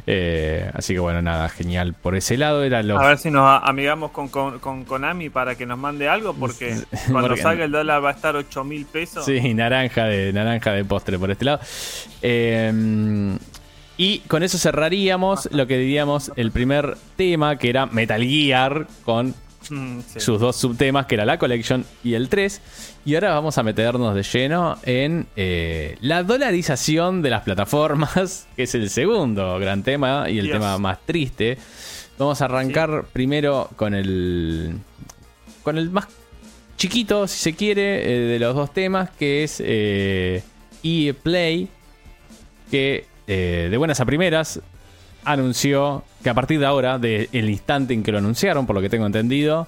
Eh, 0.07 0.71
así 0.73 0.93
que 0.93 0.99
bueno, 1.01 1.21
nada, 1.21 1.49
genial. 1.49 1.93
Por 1.93 2.15
ese 2.15 2.37
lado 2.37 2.63
era 2.63 2.81
los... 2.83 3.01
A 3.01 3.07
ver 3.07 3.17
si 3.17 3.31
nos 3.31 3.61
amigamos 3.63 4.11
con, 4.11 4.29
con, 4.29 4.59
con 4.59 4.85
Konami 4.85 5.29
para 5.29 5.55
que 5.55 5.65
nos 5.65 5.77
mande 5.77 6.07
algo, 6.07 6.33
porque 6.33 6.73
cuando 7.11 7.27
Porque- 7.27 7.41
salga 7.41 7.65
el 7.65 7.71
dólar 7.71 8.01
va 8.01 8.11
a 8.11 8.13
estar 8.13 8.33
8 8.37 8.63
mil 8.63 8.85
pesos. 8.85 9.25
Sí, 9.25 9.53
naranja 9.53 10.05
de, 10.05 10.31
naranja 10.31 10.71
de 10.71 10.85
postre 10.85 11.19
por 11.19 11.31
este 11.31 11.43
lado. 11.43 11.59
Eh, 12.21 13.35
y 13.95 14.19
con 14.21 14.41
eso 14.41 14.57
cerraríamos 14.57 15.49
lo 15.51 15.67
que 15.67 15.77
diríamos 15.77 16.31
el 16.35 16.51
primer 16.51 16.97
tema, 17.15 17.57
que 17.57 17.69
era 17.69 17.85
Metal 17.85 18.23
Gear, 18.23 18.87
con 19.05 19.35
Mm, 19.69 19.99
sí. 20.01 20.19
sus 20.19 20.39
dos 20.39 20.55
subtemas, 20.55 21.05
que 21.05 21.15
era 21.15 21.25
la 21.25 21.37
Collection 21.37 21.85
y 22.03 22.13
el 22.13 22.29
3. 22.29 22.61
Y 23.05 23.15
ahora 23.15 23.33
vamos 23.33 23.57
a 23.57 23.63
meternos 23.63 24.15
de 24.15 24.23
lleno 24.23 24.77
en 24.83 25.27
eh, 25.35 25.97
la 26.01 26.23
dolarización 26.23 27.21
de 27.21 27.29
las 27.29 27.43
plataformas, 27.43 28.47
que 28.55 28.63
es 28.63 28.75
el 28.75 28.89
segundo 28.89 29.57
gran 29.59 29.83
tema 29.83 30.29
y 30.29 30.39
el 30.39 30.45
Dios. 30.45 30.55
tema 30.55 30.77
más 30.77 30.99
triste. 31.05 31.57
Vamos 32.17 32.41
a 32.41 32.45
arrancar 32.45 33.05
primero 33.11 33.69
con 33.75 33.93
el. 33.93 34.75
con 35.63 35.77
el 35.77 35.89
más 35.89 36.07
chiquito, 36.77 37.27
si 37.27 37.37
se 37.37 37.55
quiere, 37.55 38.03
eh, 38.03 38.19
de 38.27 38.39
los 38.39 38.55
dos 38.55 38.73
temas, 38.73 39.09
que 39.11 39.43
es 39.43 39.61
eh, 39.65 40.43
EA 40.83 41.13
Play, 41.13 41.69
que 42.69 43.05
eh, 43.27 43.67
de 43.71 43.77
buenas 43.77 43.99
a 44.01 44.05
primeras 44.05 44.59
anunció 45.25 46.03
que 46.23 46.29
a 46.29 46.33
partir 46.33 46.59
de 46.59 46.65
ahora, 46.65 46.97
del 46.99 47.49
instante 47.49 47.93
en 47.93 48.03
que 48.03 48.11
lo 48.11 48.17
anunciaron, 48.19 48.65
por 48.65 48.75
lo 48.75 48.81
que 48.81 48.89
tengo 48.89 49.05
entendido, 49.05 49.67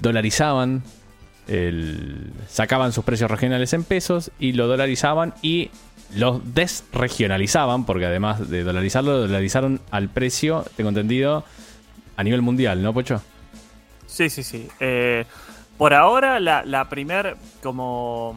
dolarizaban, 0.00 0.82
el- 1.48 2.32
sacaban 2.48 2.92
sus 2.92 3.04
precios 3.04 3.30
regionales 3.30 3.72
en 3.72 3.84
pesos 3.84 4.30
y 4.38 4.52
lo 4.52 4.66
dolarizaban 4.66 5.34
y 5.42 5.70
los 6.14 6.40
desregionalizaban, 6.54 7.84
porque 7.86 8.06
además 8.06 8.48
de 8.50 8.64
dolarizarlo, 8.64 9.12
lo 9.12 9.18
dolarizaron 9.20 9.80
al 9.90 10.08
precio, 10.08 10.64
tengo 10.76 10.88
entendido, 10.88 11.44
a 12.16 12.24
nivel 12.24 12.42
mundial, 12.42 12.82
¿no, 12.82 12.92
Pocho? 12.92 13.22
Sí, 14.06 14.28
sí, 14.28 14.42
sí. 14.42 14.68
Eh, 14.80 15.24
por 15.78 15.94
ahora, 15.94 16.40
la, 16.40 16.64
la 16.64 16.88
primer 16.88 17.36
como 17.62 18.36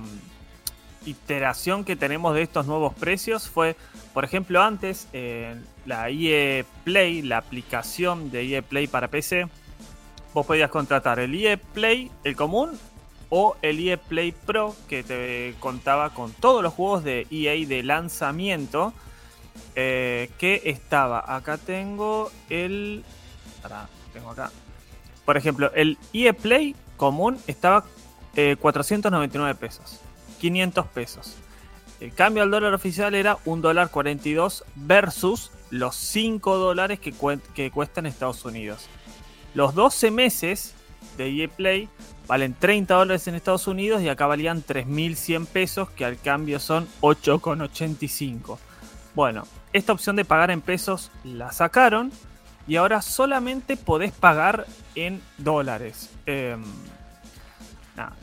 iteración 1.05 1.83
que 1.83 1.95
tenemos 1.95 2.33
de 2.35 2.43
estos 2.43 2.65
nuevos 2.65 2.93
precios 2.93 3.49
fue, 3.49 3.75
por 4.13 4.23
ejemplo, 4.23 4.61
antes, 4.61 5.07
eh, 5.13 5.55
la 5.85 6.09
EA 6.09 6.65
Play, 6.83 7.21
la 7.21 7.37
aplicación 7.37 8.31
de 8.31 8.43
EA 8.43 8.61
Play 8.61 8.87
para 8.87 9.07
PC, 9.07 9.47
vos 10.33 10.45
podías 10.45 10.69
contratar 10.69 11.19
el 11.19 11.33
EA 11.33 11.57
Play, 11.57 12.11
el 12.23 12.35
común, 12.35 12.77
o 13.29 13.55
el 13.63 13.79
EA 13.79 13.97
Play 13.97 14.31
Pro, 14.31 14.75
que 14.87 15.03
te 15.03 15.55
contaba 15.59 16.11
con 16.11 16.31
todos 16.31 16.61
los 16.61 16.73
juegos 16.73 17.03
de 17.03 17.25
EA 17.31 17.67
de 17.67 17.81
lanzamiento, 17.81 18.93
eh, 19.75 20.29
que 20.37 20.61
estaba, 20.65 21.35
acá 21.35 21.57
tengo 21.57 22.31
el... 22.49 23.03
Tengo 24.13 24.29
acá. 24.29 24.51
Por 25.25 25.37
ejemplo, 25.37 25.71
el 25.73 25.97
EA 26.13 26.33
Play 26.33 26.75
común 26.97 27.39
estaba 27.47 27.85
eh, 28.35 28.55
499 28.59 29.55
pesos. 29.55 29.99
500 30.39 30.87
pesos. 30.87 31.35
El 32.03 32.13
cambio 32.13 32.43
al 32.43 32.51
dólar 32.51 32.73
oficial 32.73 33.15
era 33.15 33.37
un 33.45 33.61
dólar 33.61 33.89
42 33.89 34.65
versus 34.75 35.51
los 35.69 35.95
5 35.95 36.57
dólares 36.57 36.99
que, 36.99 37.13
que 37.55 37.71
cuesta 37.71 38.01
en 38.01 38.07
Estados 38.07 38.43
Unidos. 38.43 38.89
Los 39.53 39.73
12 39.73 40.11
meses 40.11 40.75
de 41.15 41.29
EA 41.29 41.47
Play 41.47 41.87
valen 42.27 42.55
30 42.55 42.93
dólares 42.93 43.25
en 43.29 43.35
Estados 43.35 43.67
Unidos 43.67 44.01
y 44.01 44.09
acá 44.09 44.27
valían 44.27 44.65
3.100 44.65 45.45
pesos 45.45 45.89
que 45.91 46.03
al 46.03 46.19
cambio 46.19 46.59
son 46.59 46.89
8,85. 46.99 48.57
Bueno, 49.15 49.47
esta 49.71 49.93
opción 49.93 50.17
de 50.17 50.25
pagar 50.25 50.51
en 50.51 50.59
pesos 50.59 51.09
la 51.23 51.53
sacaron 51.53 52.11
y 52.67 52.75
ahora 52.75 53.01
solamente 53.01 53.77
podés 53.77 54.11
pagar 54.11 54.67
en 54.95 55.21
dólares. 55.37 56.09
Em, 56.25 56.65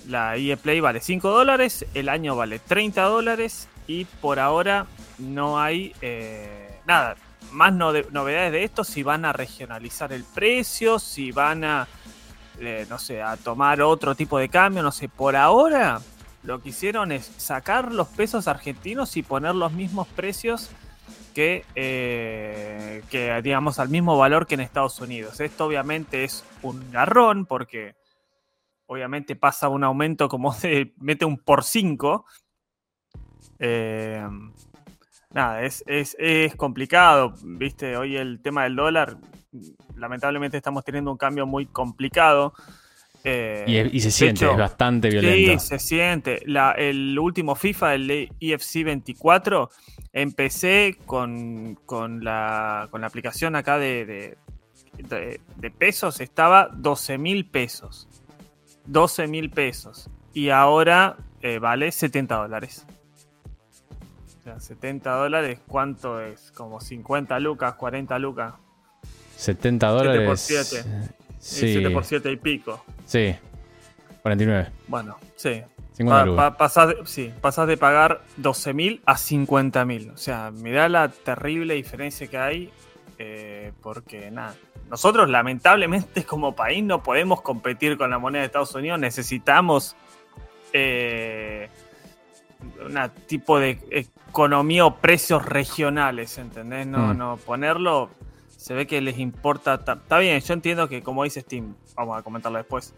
la 0.06 0.36
EA 0.36 0.58
Play 0.58 0.80
vale 0.80 1.00
5 1.00 1.30
dólares, 1.30 1.86
el 1.94 2.10
año 2.10 2.36
vale 2.36 2.58
30 2.58 3.02
dólares 3.04 3.68
y 3.90 4.04
por 4.04 4.38
ahora 4.38 4.86
no 5.18 5.58
hay 5.60 5.92
eh, 6.00 6.78
nada. 6.86 7.16
Más 7.50 7.72
no- 7.72 7.92
novedades 8.12 8.52
de 8.52 8.62
esto, 8.62 8.84
si 8.84 9.02
van 9.02 9.24
a 9.24 9.32
regionalizar 9.32 10.12
el 10.12 10.22
precio, 10.22 11.00
si 11.00 11.32
van 11.32 11.64
a 11.64 11.88
eh, 12.60 12.86
no 12.88 13.00
sé, 13.00 13.20
a 13.20 13.36
tomar 13.36 13.82
otro 13.82 14.14
tipo 14.14 14.38
de 14.38 14.48
cambio, 14.48 14.82
no 14.84 14.92
sé, 14.92 15.08
por 15.08 15.34
ahora 15.34 16.00
lo 16.44 16.62
que 16.62 16.68
hicieron 16.68 17.10
es 17.10 17.24
sacar 17.38 17.90
los 17.90 18.06
pesos 18.06 18.46
argentinos 18.46 19.16
y 19.16 19.24
poner 19.24 19.56
los 19.56 19.72
mismos 19.72 20.06
precios 20.08 20.70
que, 21.34 21.64
eh, 21.74 23.02
que 23.10 23.42
digamos, 23.42 23.80
al 23.80 23.88
mismo 23.88 24.16
valor 24.16 24.46
que 24.46 24.54
en 24.54 24.60
Estados 24.60 25.00
Unidos. 25.00 25.40
Esto 25.40 25.66
obviamente 25.66 26.22
es 26.22 26.44
un 26.62 26.92
garrón 26.92 27.44
porque 27.44 27.96
obviamente 28.86 29.34
pasa 29.34 29.68
un 29.68 29.82
aumento 29.82 30.28
como 30.28 30.52
se 30.52 30.92
mete 30.98 31.24
un 31.24 31.38
por 31.38 31.64
5. 31.64 32.24
Eh, 33.58 34.26
nada, 35.32 35.62
es, 35.62 35.84
es, 35.86 36.16
es, 36.18 36.54
complicado, 36.56 37.34
viste, 37.42 37.96
hoy 37.96 38.16
el 38.16 38.40
tema 38.40 38.64
del 38.64 38.76
dólar, 38.76 39.16
lamentablemente 39.96 40.56
estamos 40.56 40.84
teniendo 40.84 41.10
un 41.10 41.16
cambio 41.16 41.46
muy 41.46 41.66
complicado. 41.66 42.54
Eh, 43.22 43.90
y, 43.92 44.00
se 44.00 44.10
siente, 44.10 44.50
es 44.50 44.56
bastante 44.56 45.10
violento. 45.10 45.60
Sí, 45.60 45.68
se 45.68 45.78
siente. 45.78 46.40
La, 46.46 46.72
el 46.72 47.18
último 47.18 47.54
FIFA, 47.54 47.94
el 47.94 48.30
EFC 48.40 48.82
24, 48.82 49.70
empecé 50.12 50.96
con, 51.04 51.74
con, 51.84 52.24
la, 52.24 52.88
con 52.90 53.02
la 53.02 53.08
aplicación 53.08 53.56
acá 53.56 53.78
de, 53.78 54.06
de, 54.06 55.40
de 55.56 55.70
pesos, 55.70 56.20
estaba 56.20 56.70
12 56.72 57.18
mil 57.18 57.44
pesos. 57.44 58.08
12 58.86 59.26
mil 59.26 59.50
pesos. 59.50 60.10
Y 60.32 60.50
ahora 60.50 61.16
eh, 61.42 61.58
vale 61.58 61.92
70 61.92 62.34
dólares. 62.34 62.86
O 64.40 64.42
sea, 64.42 64.58
70 64.58 65.10
dólares, 65.10 65.60
¿cuánto 65.66 66.20
es? 66.20 66.50
Como 66.52 66.80
50 66.80 67.38
lucas, 67.40 67.74
40 67.74 68.18
lucas. 68.18 68.54
70 69.36 69.86
dólares. 69.88 70.40
7 70.40 70.82
por 70.82 70.82
7. 70.82 71.08
Sí. 71.38 71.72
7 71.72 71.90
por 71.90 72.04
7 72.04 72.32
y 72.32 72.36
pico. 72.36 72.84
Sí. 73.04 73.36
49. 74.22 74.68
Bueno, 74.88 75.18
sí. 75.36 75.62
Pa, 76.06 76.56
pasás, 76.56 76.94
sí, 77.04 77.30
pasás 77.42 77.68
de 77.68 77.76
pagar 77.76 78.22
12.000 78.40 79.02
a 79.04 79.16
50.000. 79.16 80.14
O 80.14 80.16
sea, 80.16 80.50
mirá 80.50 80.88
la 80.88 81.08
terrible 81.10 81.74
diferencia 81.74 82.26
que 82.26 82.38
hay. 82.38 82.70
Eh, 83.18 83.72
porque 83.82 84.30
nada, 84.30 84.54
nosotros 84.88 85.28
lamentablemente 85.28 86.24
como 86.24 86.56
país 86.56 86.82
no 86.82 87.02
podemos 87.02 87.42
competir 87.42 87.98
con 87.98 88.08
la 88.08 88.18
moneda 88.18 88.40
de 88.40 88.46
Estados 88.46 88.74
Unidos. 88.74 88.98
Necesitamos 88.98 89.94
eh, 90.72 91.68
un 92.84 93.10
tipo 93.26 93.58
de 93.58 93.78
economía 93.90 94.86
o 94.86 94.96
precios 94.96 95.44
regionales, 95.44 96.38
¿entendés? 96.38 96.86
No, 96.86 97.14
mm. 97.14 97.18
no, 97.18 97.36
ponerlo 97.36 98.10
se 98.60 98.74
ve 98.74 98.86
que 98.86 99.00
les 99.00 99.18
importa. 99.18 99.74
Está 99.74 100.18
bien, 100.18 100.38
yo 100.40 100.52
entiendo 100.52 100.86
que 100.86 101.02
como 101.02 101.24
dice 101.24 101.40
Steam, 101.40 101.74
vamos 101.96 102.18
a 102.18 102.22
comentarlo 102.22 102.58
después 102.58 102.94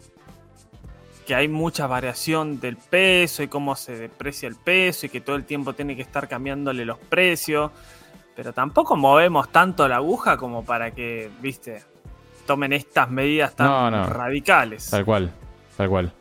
que 1.25 1.35
hay 1.35 1.47
mucha 1.47 1.87
variación 1.87 2.59
del 2.59 2.75
peso 2.75 3.43
y 3.43 3.47
cómo 3.47 3.77
se 3.77 3.95
deprecia 3.95 4.49
el 4.49 4.55
peso 4.55 5.05
y 5.05 5.09
que 5.09 5.21
todo 5.21 5.37
el 5.37 5.45
tiempo 5.45 5.73
tiene 5.73 5.95
que 5.95 6.01
estar 6.01 6.27
cambiándole 6.27 6.83
los 6.83 6.99
precios. 6.99 7.71
Pero 8.35 8.51
tampoco 8.51 8.97
movemos 8.97 9.49
tanto 9.53 9.87
la 9.87 9.97
aguja 9.97 10.35
como 10.35 10.65
para 10.65 10.91
que, 10.91 11.29
viste, 11.39 11.83
tomen 12.45 12.73
estas 12.73 13.09
medidas 13.09 13.55
tan 13.55 14.09
radicales. 14.09 14.89
Tal 14.89 15.05
cual, 15.05 15.31
tal 15.77 15.87
cual. 15.89 16.13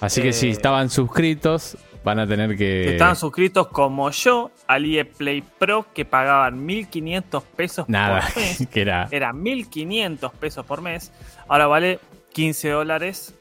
Así 0.00 0.22
que 0.22 0.32
si 0.32 0.46
eh, 0.48 0.52
estaban 0.52 0.88
suscritos, 0.88 1.76
van 2.04 2.18
a 2.18 2.26
tener 2.26 2.56
que. 2.56 2.92
Estaban 2.92 3.16
suscritos 3.16 3.68
como 3.68 4.10
yo 4.10 4.50
al 4.66 4.84
EA 4.84 5.04
Play 5.04 5.42
Pro 5.42 5.86
que 5.94 6.04
pagaban 6.04 6.64
1500 6.64 7.42
pesos 7.42 7.88
Nada, 7.88 8.20
por 8.20 8.42
mes. 8.42 8.66
que 8.72 8.80
era. 8.80 9.08
Era 9.10 9.32
1500 9.32 10.32
pesos 10.32 10.66
por 10.66 10.82
mes. 10.82 11.12
Ahora 11.48 11.66
vale 11.66 11.98
15 12.32 12.70
dólares 12.70 13.34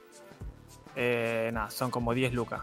eh, 0.96 1.50
nada, 1.54 1.70
son 1.70 1.92
como 1.92 2.14
10 2.14 2.34
lucas. 2.34 2.62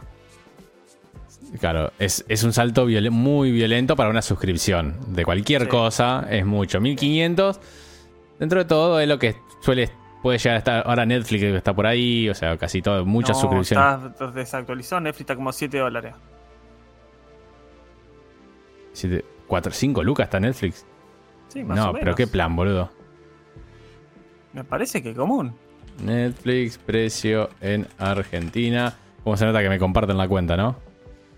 Claro, 1.61 1.93
es, 1.99 2.25
un 2.43 2.53
salto 2.53 2.87
muy 3.11 3.53
violento 3.53 3.97
para 3.97 4.11
una 4.11 4.23
suscripción. 4.23 4.97
De 5.09 5.25
cualquier 5.25 5.69
cosa 5.69 6.27
es 6.31 6.45
mucho. 6.45 6.81
1500, 6.81 7.61
dentro 8.39 8.59
de 8.59 8.65
todo, 8.65 9.01
es 9.01 9.09
lo 9.09 9.19
que 9.19 9.37
suele 9.63 9.91
puede 10.23 10.39
llegar 10.39 10.57
a 10.57 10.59
estar. 10.59 10.87
Ahora 10.87 11.07
Netflix 11.07 11.43
está 11.43 11.75
por 11.75 11.87
ahí, 11.87 12.29
o 12.29 12.35
sea, 12.35 12.57
casi 12.57 12.83
todo, 12.83 13.05
muchas 13.05 13.41
suscripciones. 13.41 14.13
Está 14.13 14.31
desactualizado, 14.31 15.01
Netflix 15.01 15.21
está 15.21 15.37
como 15.37 15.53
7 15.53 15.79
dólares. 15.79 16.15
4, 19.47 19.73
5 19.73 20.03
lucas 20.03 20.25
está 20.25 20.41
Netflix. 20.41 20.85
Sí, 21.49 21.65
más 21.65 21.77
no, 21.77 21.85
o 21.85 21.87
menos. 21.93 22.01
pero 22.01 22.15
qué 22.15 22.27
plan, 22.27 22.55
boludo. 22.55 22.91
Me 24.53 24.65
parece 24.65 25.03
que 25.03 25.15
común. 25.15 25.55
Netflix, 26.03 26.79
precio 26.79 27.51
en 27.61 27.87
Argentina. 27.99 28.95
¿Cómo 29.25 29.37
se 29.37 29.45
nota 29.45 29.63
que 29.63 29.69
me 29.69 29.79
comparten 29.79 30.17
la 30.17 30.29
cuenta, 30.29 30.57
no? 30.57 30.77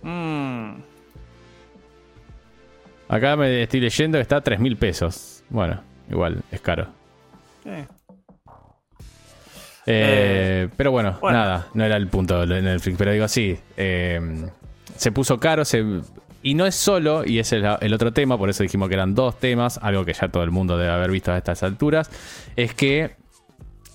Mm. 0.02 0.80
Acá 3.08 3.36
me 3.36 3.62
estoy 3.62 3.80
leyendo 3.80 4.18
que 4.18 4.22
está 4.22 4.36
a 4.36 4.40
3 4.40 4.60
mil 4.60 4.76
pesos. 4.76 5.42
Bueno, 5.48 5.80
igual, 6.08 6.42
es 6.50 6.60
caro. 6.60 6.86
Eh, 7.64 7.86
eh, 9.86 10.68
pero 10.76 10.90
bueno, 10.90 11.18
nada, 11.22 11.68
no 11.74 11.84
era 11.84 11.96
el 11.96 12.08
punto 12.08 12.46
de 12.46 12.62
Netflix. 12.62 12.96
Pero 12.98 13.12
digo, 13.12 13.28
sí, 13.28 13.58
eh, 13.76 14.20
se 14.96 15.12
puso 15.12 15.38
caro, 15.38 15.62
y 16.42 16.54
no 16.54 16.66
es 16.66 16.74
solo, 16.74 17.24
y 17.26 17.38
ese 17.38 17.58
es 17.58 17.64
el 17.80 17.92
otro 17.92 18.12
tema, 18.12 18.38
por 18.38 18.48
eso 18.48 18.62
dijimos 18.62 18.88
que 18.88 18.94
eran 18.94 19.14
dos 19.14 19.38
temas, 19.38 19.78
algo 19.82 20.04
que 20.04 20.14
ya 20.14 20.28
todo 20.28 20.42
el 20.42 20.50
mundo 20.50 20.78
debe 20.78 20.90
haber 20.90 21.10
visto 21.10 21.32
a 21.32 21.36
estas 21.36 21.62
alturas, 21.62 22.10
es 22.56 22.74
que 22.74 23.19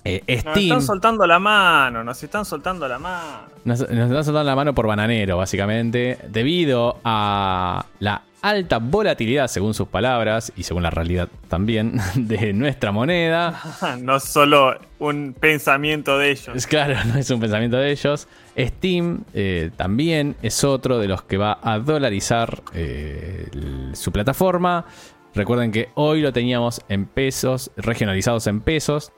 eh, 0.06 0.38
Steam. 0.38 0.46
Nos 0.46 0.56
están 0.56 0.82
soltando 0.82 1.26
la 1.26 1.38
mano, 1.38 2.04
nos 2.04 2.22
están 2.22 2.44
soltando 2.44 2.88
la 2.88 2.98
mano. 2.98 3.48
Nos, 3.64 3.80
están 3.80 4.24
soltando 4.24 4.44
la 4.44 4.56
mano 4.56 4.74
por 4.74 4.86
bananero, 4.86 5.36
básicamente, 5.36 6.18
debido 6.28 6.98
a 7.04 7.84
la 7.98 8.22
alta 8.42 8.78
volatilidad, 8.78 9.48
según 9.48 9.74
sus 9.74 9.88
palabras 9.88 10.52
y 10.56 10.62
según 10.62 10.84
la 10.84 10.90
realidad 10.90 11.28
también, 11.48 11.98
de 12.14 12.52
nuestra 12.52 12.92
moneda. 12.92 13.60
no 14.00 14.20
solo 14.20 14.78
un 14.98 15.34
pensamiento 15.38 16.16
de 16.18 16.30
ellos. 16.30 16.54
Es 16.54 16.66
claro, 16.66 16.96
no 17.06 17.18
es 17.18 17.28
un 17.30 17.40
pensamiento 17.40 17.76
de 17.76 17.90
ellos. 17.90 18.28
Steam 18.56 19.24
eh, 19.34 19.70
también 19.76 20.36
es 20.42 20.62
otro 20.64 20.98
de 20.98 21.08
los 21.08 21.22
que 21.22 21.36
va 21.36 21.58
a 21.62 21.78
dolarizar 21.78 22.62
eh, 22.72 23.48
su 23.94 24.12
plataforma. 24.12 24.86
Recuerden 25.34 25.70
que 25.70 25.90
hoy 25.94 26.22
lo 26.22 26.32
teníamos 26.32 26.80
en 26.88 27.04
pesos, 27.04 27.70
regionalizados 27.76 28.46
en 28.46 28.60
pesos. 28.60 29.12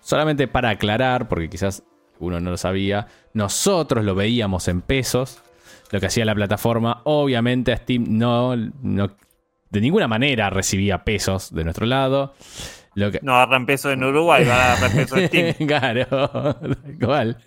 Solamente 0.00 0.48
para 0.48 0.70
aclarar, 0.70 1.28
porque 1.28 1.48
quizás 1.48 1.82
uno 2.18 2.40
no 2.40 2.50
lo 2.50 2.56
sabía, 2.56 3.06
nosotros 3.32 4.04
lo 4.04 4.14
veíamos 4.14 4.68
en 4.68 4.82
pesos, 4.82 5.42
lo 5.90 6.00
que 6.00 6.06
hacía 6.06 6.24
la 6.24 6.34
plataforma. 6.34 7.02
Obviamente 7.04 7.72
a 7.72 7.76
Steam 7.76 8.04
no, 8.08 8.56
de 8.56 9.80
ninguna 9.80 10.08
manera 10.08 10.50
recibía 10.50 11.04
pesos 11.04 11.54
de 11.54 11.64
nuestro 11.64 11.86
lado. 11.86 12.34
Lo 12.94 13.10
que... 13.10 13.20
No 13.22 13.34
agarran 13.34 13.66
pesos 13.66 13.92
en 13.92 14.02
Uruguay, 14.02 14.44
va 14.44 14.54
a 14.54 14.72
agarrar 14.72 14.92
pesos 14.92 15.18
en 15.18 15.28
Steam. 15.28 15.54
claro, 15.68 16.58
igual. 16.88 17.38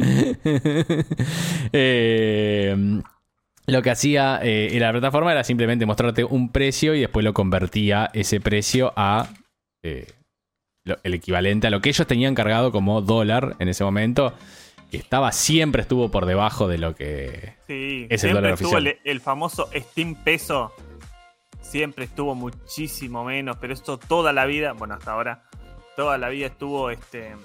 Eh, 1.71 2.75
lo 3.65 3.81
que 3.81 3.91
hacía 3.91 4.39
eh, 4.43 4.75
la 4.79 4.91
plataforma 4.91 5.31
era 5.31 5.43
simplemente 5.43 5.85
mostrarte 5.85 6.23
un 6.23 6.51
precio 6.51 6.95
y 6.95 7.01
después 7.01 7.23
lo 7.23 7.33
convertía 7.33 8.09
ese 8.13 8.41
precio 8.41 8.93
a 8.95 9.29
eh, 9.83 10.07
el 10.85 11.13
equivalente 11.13 11.67
a 11.67 11.69
lo 11.69 11.81
que 11.81 11.89
ellos 11.89 12.05
tenían 12.07 12.35
cargado 12.35 12.71
como 12.71 13.01
dólar 13.01 13.55
en 13.59 13.69
ese 13.69 13.83
momento, 13.83 14.33
que 14.91 14.97
estaba 14.97 15.31
siempre 15.31 15.81
estuvo 15.81 16.11
por 16.11 16.25
debajo 16.25 16.67
de 16.67 16.77
lo 16.77 16.95
que 16.95 17.55
es 17.67 18.23
el 18.23 18.33
dólar 18.33 18.53
oficial. 18.53 18.99
El, 19.03 19.21
famoso 19.21 19.69
Steam 19.73 20.15
peso 20.15 20.73
siempre 21.61 22.05
estuvo 22.05 22.35
muchísimo 22.35 23.23
menos, 23.23 23.57
pero 23.57 23.73
esto 23.73 23.97
toda 23.97 24.33
la 24.33 24.45
vida, 24.45 24.73
bueno, 24.73 24.95
hasta 24.95 25.11
ahora, 25.11 25.43
toda 25.95 26.17
la 26.17 26.29
vida 26.29 26.47
estuvo 26.47 26.89
este 26.89 27.35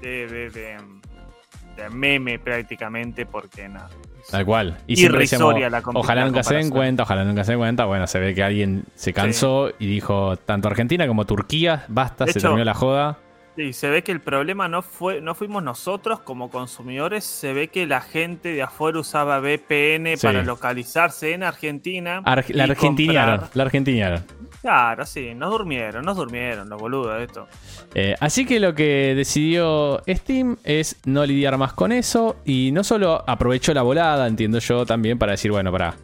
de, 0.00 0.50
de 0.50 1.90
meme 1.90 2.38
prácticamente 2.38 3.26
porque 3.26 3.68
nada. 3.68 3.90
Tal 4.30 4.44
cual. 4.44 4.78
Y 4.86 4.96
siempre 4.96 5.20
decíamos, 5.20 5.58
la 5.58 5.82
ojalá 5.84 6.24
nunca 6.24 6.42
se 6.42 6.54
den 6.54 6.70
cuenta, 6.70 7.02
ojalá 7.02 7.24
nunca 7.24 7.44
se 7.44 7.52
den 7.52 7.58
cuenta. 7.60 7.84
Bueno, 7.84 8.06
se 8.06 8.18
ve 8.18 8.34
que 8.34 8.42
alguien 8.42 8.84
se 8.94 9.12
cansó 9.12 9.70
y 9.78 9.86
dijo, 9.86 10.36
tanto 10.36 10.68
Argentina 10.68 11.06
como 11.06 11.24
Turquía, 11.26 11.84
basta, 11.88 12.26
se 12.26 12.40
terminó 12.40 12.64
la 12.64 12.74
joda. 12.74 13.18
Sí, 13.56 13.72
se 13.72 13.88
ve 13.88 14.02
que 14.02 14.10
el 14.10 14.20
problema 14.20 14.66
no 14.66 14.82
fue, 14.82 15.20
no 15.20 15.36
fuimos 15.36 15.62
nosotros 15.62 16.18
como 16.20 16.50
consumidores, 16.50 17.22
se 17.22 17.52
ve 17.52 17.68
que 17.68 17.86
la 17.86 18.00
gente 18.00 18.48
de 18.48 18.62
afuera 18.62 18.98
usaba 18.98 19.38
VPN 19.38 20.14
para 20.20 20.42
localizarse 20.42 21.34
en 21.34 21.44
Argentina. 21.44 22.20
la 22.48 22.64
argentiniaron, 22.64 23.42
la 23.54 23.62
argentiniaron. 23.62 24.24
Claro, 24.64 25.04
sí, 25.04 25.34
nos 25.34 25.50
durmieron, 25.50 26.06
nos 26.06 26.16
durmieron 26.16 26.70
los 26.70 26.80
boludos 26.80 27.18
de 27.18 27.24
esto. 27.24 27.46
Eh, 27.94 28.14
así 28.18 28.46
que 28.46 28.58
lo 28.58 28.74
que 28.74 29.12
decidió 29.14 30.00
Steam 30.08 30.56
es 30.64 30.96
no 31.04 31.26
lidiar 31.26 31.58
más 31.58 31.74
con 31.74 31.92
eso 31.92 32.36
y 32.46 32.70
no 32.72 32.82
solo 32.82 33.22
aprovechó 33.26 33.74
la 33.74 33.82
volada, 33.82 34.26
entiendo 34.26 34.60
yo 34.60 34.86
también, 34.86 35.18
para 35.18 35.32
decir, 35.32 35.50
bueno, 35.50 35.70
para 35.70 35.96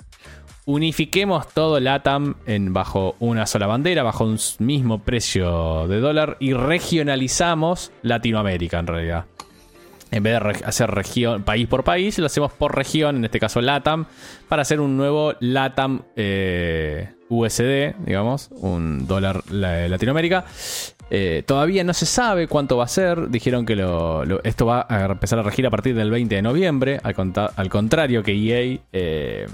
unifiquemos 0.66 1.48
todo 1.54 1.80
LATAM 1.80 2.34
en, 2.44 2.74
bajo 2.74 3.16
una 3.18 3.46
sola 3.46 3.66
bandera, 3.66 4.02
bajo 4.02 4.24
un 4.24 4.38
mismo 4.58 4.98
precio 4.98 5.88
de 5.88 5.98
dólar 6.00 6.36
y 6.38 6.52
regionalizamos 6.52 7.92
Latinoamérica 8.02 8.78
en 8.78 8.86
realidad. 8.88 9.24
En 10.10 10.22
vez 10.22 10.38
de 10.38 10.66
hacer 10.66 10.90
región, 10.90 11.44
país 11.44 11.66
por 11.66 11.82
país, 11.82 12.18
lo 12.18 12.26
hacemos 12.26 12.52
por 12.52 12.76
región, 12.76 13.16
en 13.16 13.24
este 13.24 13.40
caso 13.40 13.62
LATAM, 13.62 14.04
para 14.50 14.60
hacer 14.60 14.80
un 14.80 14.98
nuevo 14.98 15.32
LATAM 15.40 16.02
eh, 16.14 17.14
USD, 17.30 17.94
digamos, 18.04 18.50
un 18.50 19.06
dólar 19.06 19.42
Latinoamérica. 19.50 20.44
Eh, 21.12 21.42
todavía 21.44 21.82
no 21.82 21.92
se 21.92 22.06
sabe 22.06 22.46
cuánto 22.46 22.76
va 22.76 22.84
a 22.84 22.88
ser. 22.88 23.30
Dijeron 23.30 23.66
que 23.66 23.72
esto 24.44 24.66
va 24.66 24.86
a 24.88 25.06
empezar 25.06 25.38
a 25.38 25.42
regir 25.42 25.66
a 25.66 25.70
partir 25.70 25.94
del 25.94 26.10
20 26.10 26.34
de 26.34 26.42
noviembre. 26.42 27.00
Al, 27.02 27.14
contrario 27.68 28.22
que 28.22 28.32
EA. 28.32 28.78
Eh, 28.92 29.46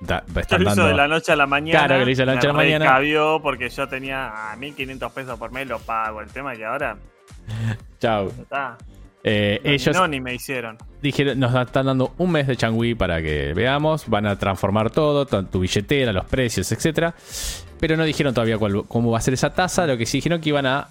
lo 0.00 0.72
hizo 0.72 0.86
de 0.86 0.94
la 0.94 1.06
noche 1.06 1.32
a 1.32 1.36
la 1.36 1.46
mañana. 1.46 1.86
Claro, 1.86 2.00
que 2.00 2.04
lo 2.06 2.10
hizo 2.10 2.22
de 2.22 2.26
la 2.26 2.34
noche 2.34 2.46
a 2.46 2.52
la 2.52 2.56
mañana. 2.56 2.84
Cabió 2.86 3.40
porque 3.42 3.68
yo 3.68 3.88
tenía 3.88 4.32
1500 4.58 5.12
pesos 5.12 5.38
por 5.38 5.52
mes, 5.52 5.68
lo 5.68 5.78
pago. 5.78 6.20
El 6.20 6.28
tema 6.28 6.52
es 6.52 6.58
que 6.58 6.64
ahora. 6.64 6.96
Chao. 8.00 8.32
Eh, 9.22 9.60
ellos 9.64 9.94
no, 9.94 10.08
ni 10.08 10.20
me 10.20 10.34
hicieron. 10.34 10.78
Dijeron, 11.02 11.38
nos 11.38 11.54
están 11.54 11.86
dando 11.86 12.14
un 12.18 12.32
mes 12.32 12.46
de 12.46 12.56
Changui 12.56 12.94
para 12.94 13.20
que 13.20 13.52
veamos. 13.54 14.08
Van 14.08 14.26
a 14.26 14.36
transformar 14.38 14.90
todo, 14.90 15.26
tu 15.26 15.60
billetera, 15.60 16.12
los 16.12 16.24
precios, 16.24 16.70
etcétera 16.72 17.14
pero 17.80 17.96
no 17.96 18.04
dijeron 18.04 18.34
todavía 18.34 18.58
cómo 18.58 19.10
va 19.10 19.18
a 19.18 19.20
ser 19.22 19.34
esa 19.34 19.54
tasa. 19.54 19.86
Lo 19.86 19.96
que 19.96 20.06
sí 20.06 20.18
dijeron 20.18 20.40
que 20.40 20.50
iban 20.50 20.66
a 20.66 20.88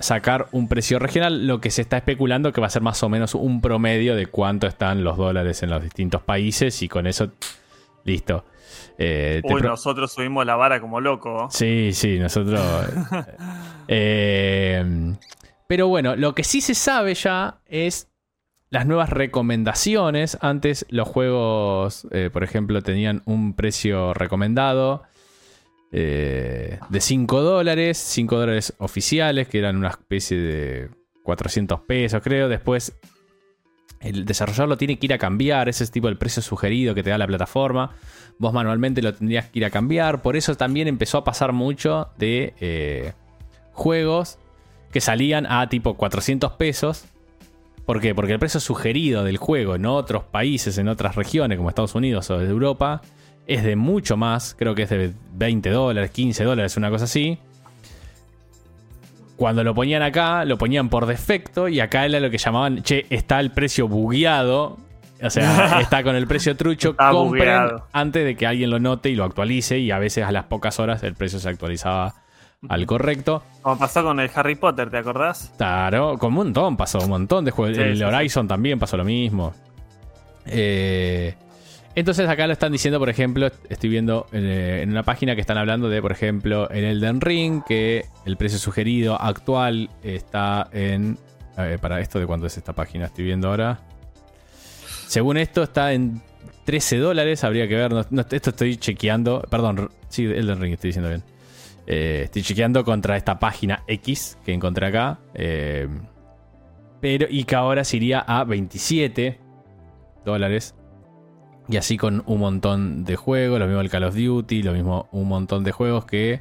sacar 0.00 0.48
un 0.50 0.68
precio 0.68 0.98
regional, 0.98 1.46
lo 1.46 1.60
que 1.60 1.70
se 1.70 1.80
está 1.80 1.96
especulando 1.98 2.52
que 2.52 2.60
va 2.60 2.66
a 2.66 2.70
ser 2.70 2.82
más 2.82 3.00
o 3.04 3.08
menos 3.08 3.36
un 3.36 3.60
promedio 3.60 4.16
de 4.16 4.26
cuánto 4.26 4.66
están 4.66 5.04
los 5.04 5.16
dólares 5.16 5.62
en 5.62 5.70
los 5.70 5.82
distintos 5.82 6.22
países 6.22 6.82
y 6.82 6.88
con 6.88 7.06
eso, 7.06 7.30
listo. 8.04 8.44
Eh, 8.98 9.40
Uy, 9.44 9.62
nosotros 9.62 10.12
subimos 10.12 10.44
la 10.44 10.56
vara 10.56 10.80
como 10.80 11.00
loco. 11.00 11.48
Sí, 11.50 11.92
sí, 11.92 12.18
nosotros... 12.18 12.60
Eh, 13.86 14.82
pero 15.66 15.88
bueno, 15.88 16.16
lo 16.16 16.34
que 16.34 16.44
sí 16.44 16.60
se 16.60 16.74
sabe 16.74 17.14
ya 17.14 17.60
es 17.66 18.08
las 18.70 18.86
nuevas 18.86 19.10
recomendaciones. 19.10 20.36
Antes 20.40 20.84
los 20.90 21.08
juegos, 21.08 22.06
eh, 22.10 22.28
por 22.32 22.44
ejemplo, 22.44 22.82
tenían 22.82 23.22
un 23.24 23.54
precio 23.54 24.14
recomendado 24.14 25.04
eh, 25.92 26.80
de 26.88 27.00
5 27.00 27.42
dólares, 27.42 27.98
5 27.98 28.36
dólares 28.36 28.74
oficiales, 28.78 29.46
que 29.46 29.60
eran 29.60 29.76
una 29.76 29.90
especie 29.90 30.36
de 30.36 30.90
400 31.22 31.80
pesos, 31.82 32.20
creo. 32.20 32.48
Después, 32.48 32.98
el 34.00 34.24
desarrollador 34.24 34.68
lo 34.68 34.76
tiene 34.76 34.98
que 34.98 35.06
ir 35.06 35.14
a 35.14 35.18
cambiar, 35.18 35.68
ese 35.68 35.84
es 35.84 35.90
tipo 35.90 36.08
el 36.08 36.18
precio 36.18 36.42
sugerido 36.42 36.94
que 36.94 37.04
te 37.04 37.10
da 37.10 37.18
la 37.18 37.28
plataforma. 37.28 37.96
Vos 38.38 38.52
manualmente 38.52 39.02
lo 39.02 39.14
tendrías 39.14 39.48
que 39.50 39.60
ir 39.60 39.64
a 39.64 39.70
cambiar. 39.70 40.20
Por 40.20 40.36
eso 40.36 40.56
también 40.56 40.88
empezó 40.88 41.18
a 41.18 41.24
pasar 41.24 41.52
mucho 41.52 42.10
de 42.18 42.54
eh, 42.60 43.12
juegos 43.72 44.38
que 44.94 45.00
salían 45.00 45.44
a 45.50 45.68
tipo 45.68 45.94
400 45.94 46.52
pesos. 46.52 47.06
¿Por 47.84 48.00
qué? 48.00 48.14
Porque 48.14 48.32
el 48.32 48.38
precio 48.38 48.60
sugerido 48.60 49.24
del 49.24 49.38
juego 49.38 49.74
en 49.74 49.86
otros 49.86 50.22
países, 50.22 50.78
en 50.78 50.86
otras 50.86 51.16
regiones 51.16 51.58
como 51.58 51.68
Estados 51.68 51.96
Unidos 51.96 52.30
o 52.30 52.38
de 52.38 52.48
Europa, 52.48 53.02
es 53.48 53.64
de 53.64 53.74
mucho 53.74 54.16
más, 54.16 54.54
creo 54.56 54.76
que 54.76 54.82
es 54.84 54.90
de 54.90 55.12
20 55.32 55.68
dólares, 55.70 56.12
15 56.12 56.44
dólares, 56.44 56.76
una 56.76 56.90
cosa 56.90 57.06
así. 57.06 57.38
Cuando 59.34 59.64
lo 59.64 59.74
ponían 59.74 60.02
acá, 60.02 60.44
lo 60.44 60.58
ponían 60.58 60.88
por 60.88 61.06
defecto 61.06 61.66
y 61.66 61.80
acá 61.80 62.04
era 62.06 62.20
lo 62.20 62.30
que 62.30 62.38
llamaban, 62.38 62.84
che, 62.84 63.04
está 63.10 63.40
el 63.40 63.50
precio 63.50 63.88
bugueado. 63.88 64.78
O 65.20 65.30
sea, 65.30 65.80
está 65.82 66.04
con 66.04 66.14
el 66.14 66.28
precio 66.28 66.56
trucho, 66.56 66.94
compren 66.96 67.68
antes 67.92 68.24
de 68.24 68.36
que 68.36 68.46
alguien 68.46 68.70
lo 68.70 68.78
note 68.78 69.10
y 69.10 69.16
lo 69.16 69.24
actualice 69.24 69.80
y 69.80 69.90
a 69.90 69.98
veces 69.98 70.22
a 70.22 70.30
las 70.30 70.44
pocas 70.44 70.78
horas 70.78 71.02
el 71.02 71.14
precio 71.14 71.40
se 71.40 71.48
actualizaba 71.48 72.14
al 72.68 72.86
correcto. 72.86 73.42
Como 73.62 73.78
pasó 73.78 74.02
con 74.02 74.20
el 74.20 74.30
Harry 74.34 74.54
Potter, 74.54 74.90
¿te 74.90 74.98
acordás? 74.98 75.52
Claro, 75.56 76.18
con 76.18 76.28
un 76.28 76.34
montón 76.34 76.76
pasó, 76.76 76.98
un 76.98 77.10
montón 77.10 77.44
de 77.44 77.50
juegos. 77.50 77.78
el 77.78 78.02
Horizon 78.02 78.48
también 78.48 78.78
pasó 78.78 78.96
lo 78.96 79.04
mismo. 79.04 79.54
Eh, 80.46 81.34
entonces 81.94 82.28
acá 82.28 82.46
lo 82.46 82.52
están 82.52 82.72
diciendo, 82.72 82.98
por 82.98 83.08
ejemplo, 83.08 83.48
estoy 83.68 83.88
viendo 83.88 84.26
eh, 84.32 84.80
en 84.82 84.90
una 84.90 85.04
página 85.04 85.34
que 85.34 85.40
están 85.40 85.58
hablando 85.58 85.88
de, 85.88 86.02
por 86.02 86.12
ejemplo, 86.12 86.68
el 86.70 86.84
Elden 86.84 87.20
Ring, 87.20 87.62
que 87.66 88.06
el 88.24 88.36
precio 88.36 88.58
sugerido 88.58 89.20
actual 89.20 89.90
está 90.02 90.68
en... 90.72 91.18
para 91.80 92.00
esto 92.00 92.18
de 92.18 92.26
cuánto 92.26 92.46
es 92.46 92.56
esta 92.56 92.72
página, 92.72 93.06
estoy 93.06 93.24
viendo 93.24 93.48
ahora. 93.48 93.80
Según 95.06 95.36
esto 95.36 95.62
está 95.62 95.92
en 95.92 96.20
13 96.64 96.98
dólares, 96.98 97.44
habría 97.44 97.68
que 97.68 97.76
ver, 97.76 97.92
esto 98.32 98.50
estoy 98.50 98.76
chequeando, 98.76 99.42
perdón, 99.50 99.90
sí, 100.08 100.24
Elden 100.24 100.60
Ring 100.60 100.72
estoy 100.74 100.88
diciendo 100.88 101.08
bien. 101.08 101.22
Eh, 101.86 102.22
estoy 102.24 102.42
chequeando 102.42 102.84
contra 102.84 103.16
esta 103.16 103.38
página 103.38 103.84
X 103.86 104.38
que 104.44 104.52
encontré 104.52 104.86
acá. 104.86 105.18
Eh, 105.34 105.88
pero, 107.00 107.26
y 107.28 107.44
que 107.44 107.54
ahora 107.54 107.84
se 107.84 107.98
iría 107.98 108.20
a 108.20 108.44
27 108.44 109.38
dólares. 110.24 110.74
Y 111.68 111.76
así 111.76 111.96
con 111.96 112.22
un 112.26 112.40
montón 112.40 113.04
de 113.04 113.16
juegos, 113.16 113.58
lo 113.58 113.66
mismo 113.66 113.80
el 113.80 113.90
Call 113.90 114.04
of 114.04 114.14
Duty, 114.14 114.62
lo 114.62 114.72
mismo 114.72 115.08
un 115.12 115.28
montón 115.28 115.64
de 115.64 115.72
juegos 115.72 116.04
que 116.04 116.40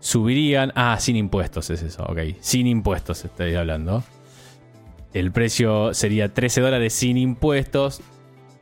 subirían. 0.00 0.72
Ah, 0.74 0.96
sin 0.98 1.16
impuestos 1.16 1.70
es 1.70 1.82
eso, 1.82 2.04
ok. 2.04 2.18
Sin 2.40 2.66
impuestos 2.66 3.24
estoy 3.24 3.54
hablando. 3.54 4.02
El 5.12 5.32
precio 5.32 5.92
sería 5.92 6.32
13 6.32 6.60
dólares 6.60 6.92
sin 6.92 7.16
impuestos 7.16 8.00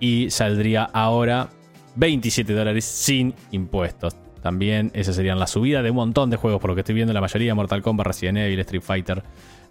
y 0.01 0.31
saldría 0.31 0.85
ahora 0.85 1.51
27 1.97 2.53
dólares 2.53 2.85
sin 2.85 3.35
impuestos. 3.51 4.17
También 4.43 4.91
esa 4.95 5.13
serían 5.13 5.39
la 5.39 5.47
subida 5.47 5.83
de 5.83 5.91
un 5.91 5.97
montón 5.97 6.31
de 6.31 6.37
juegos, 6.37 6.61
por 6.61 6.71
lo 6.71 6.75
que 6.75 6.83
estoy 6.83 6.95
viendo 6.95 7.13
la 7.13 7.21
mayoría, 7.21 7.55
Mortal 7.55 7.83
Kombat, 7.83 8.07
Resident 8.07 8.39
Evil, 8.39 8.61
Street 8.61 8.83
Fighter, 8.83 9.23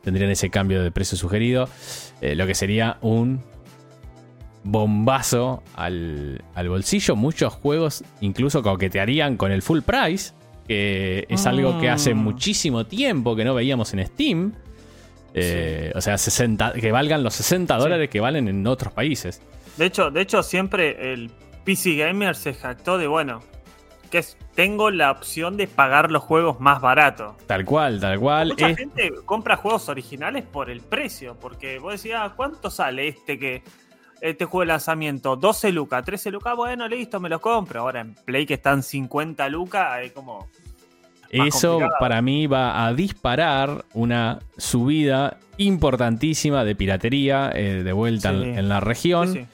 tendrían 0.03 0.29
ese 0.29 0.49
cambio 0.49 0.83
de 0.83 0.91
precio 0.91 1.17
sugerido, 1.17 1.69
eh, 2.21 2.35
lo 2.35 2.45
que 2.47 2.55
sería 2.55 2.97
un 3.01 3.41
bombazo 4.63 5.63
al, 5.75 6.41
bolsillo. 6.67 7.15
Muchos 7.15 7.53
juegos 7.53 8.03
incluso 8.21 8.61
coquetearían 8.61 9.37
con 9.37 9.51
el 9.51 9.61
full 9.61 9.81
price, 9.81 10.33
que 10.67 11.25
es 11.29 11.45
algo 11.45 11.79
que 11.79 11.89
hace 11.89 12.13
mm. 12.13 12.17
muchísimo 12.17 12.85
tiempo 12.85 13.35
que 13.35 13.45
no 13.45 13.55
veíamos 13.55 13.93
en 13.93 14.05
Steam. 14.05 14.53
Eh, 15.33 15.91
o 15.95 16.01
sea, 16.01 16.17
60, 16.17 16.73
que 16.73 16.91
valgan 16.91 17.23
los 17.23 17.35
60 17.35 17.77
dólares 17.77 18.09
que 18.09 18.19
valen 18.19 18.47
en 18.47 18.65
otros 18.65 18.91
países. 18.91 19.41
De 19.77 19.85
hecho, 19.85 20.09
de 20.09 20.21
hecho, 20.21 20.41
siempre 20.41 21.13
el 21.13 21.29
PC 21.63 21.95
Gamer 21.95 22.35
se 22.35 22.53
jactó 22.53 22.97
de, 22.97 23.07
bueno, 23.07 23.41
que 24.07 24.23
tengo 24.55 24.89
la 24.89 25.11
opción 25.11 25.57
de 25.57 25.67
pagar 25.67 26.11
los 26.11 26.23
juegos 26.23 26.59
más 26.59 26.81
baratos. 26.81 27.35
Tal 27.45 27.65
cual, 27.65 27.99
tal 27.99 28.19
cual. 28.19 28.49
Mucha 28.49 28.75
gente 28.75 29.11
compra 29.25 29.55
juegos 29.55 29.89
originales 29.89 30.43
por 30.45 30.69
el 30.69 30.81
precio, 30.81 31.37
porque 31.39 31.79
vos 31.79 31.93
decías, 31.93 32.21
ah, 32.23 32.33
¿cuánto 32.35 32.69
sale 32.69 33.07
este 33.07 33.37
que 33.37 33.63
este 34.21 34.45
juego 34.45 34.61
de 34.61 34.67
lanzamiento, 34.67 35.35
12 35.35 35.71
lucas, 35.71 36.03
13 36.03 36.31
lucas, 36.31 36.55
bueno, 36.55 36.87
listo, 36.87 37.19
me 37.19 37.29
lo 37.29 37.39
compro. 37.39 37.81
Ahora 37.81 38.01
en 38.01 38.15
Play 38.15 38.45
que 38.45 38.55
están 38.55 38.83
50 38.83 39.47
lucas, 39.49 39.87
hay 39.91 40.09
como... 40.09 40.47
Eso 41.29 41.81
para 41.99 42.21
mí 42.21 42.47
va 42.47 42.85
a 42.85 42.93
disparar 42.93 43.83
una 43.93 44.39
subida 44.57 45.37
importantísima 45.57 46.63
de 46.63 46.73
piratería 46.73 47.51
eh, 47.53 47.83
de 47.83 47.91
vuelta 47.91 48.29
en, 48.29 48.69
la 48.69 48.79
región. 48.79 49.47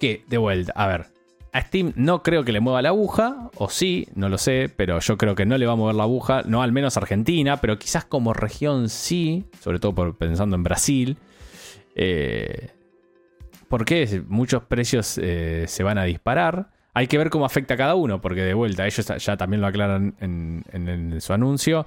que, 0.00 0.24
de 0.26 0.38
vuelta, 0.38 0.72
a 0.74 0.88
ver, 0.88 1.06
a 1.54 1.60
Steam 1.60 1.92
no 1.94 2.24
creo 2.24 2.42
que 2.42 2.50
le 2.50 2.58
mueva 2.58 2.82
la 2.82 2.88
aguja, 2.88 3.48
o 3.54 3.70
sí, 3.70 4.08
no 4.16 4.28
lo 4.28 4.38
sé, 4.38 4.68
pero 4.74 4.98
yo 4.98 5.16
creo 5.16 5.36
que 5.36 5.46
no 5.46 5.56
le 5.56 5.66
va 5.66 5.74
a 5.74 5.76
mover 5.76 5.94
la 5.94 6.02
aguja, 6.02 6.42
no 6.44 6.62
al 6.62 6.72
menos 6.72 6.96
Argentina, 6.96 7.58
pero 7.58 7.78
quizás 7.78 8.04
como 8.04 8.32
región 8.32 8.88
sí, 8.88 9.44
sobre 9.60 9.78
todo 9.78 9.94
por, 9.94 10.16
pensando 10.16 10.56
en 10.56 10.64
Brasil. 10.64 11.16
Eh, 11.94 12.70
¿Por 13.68 13.84
qué? 13.84 14.24
Muchos 14.26 14.64
precios 14.64 15.16
eh, 15.22 15.66
se 15.68 15.84
van 15.84 15.96
a 15.96 16.02
disparar. 16.02 16.70
Hay 16.92 17.06
que 17.06 17.18
ver 17.18 17.30
cómo 17.30 17.44
afecta 17.44 17.74
a 17.74 17.76
cada 17.76 17.94
uno, 17.94 18.20
porque 18.20 18.42
de 18.42 18.54
vuelta, 18.54 18.84
ellos 18.84 19.06
ya 19.06 19.36
también 19.36 19.60
lo 19.60 19.68
aclaran 19.68 20.16
en, 20.18 21.20
su 21.20 21.32
anuncio. 21.34 21.86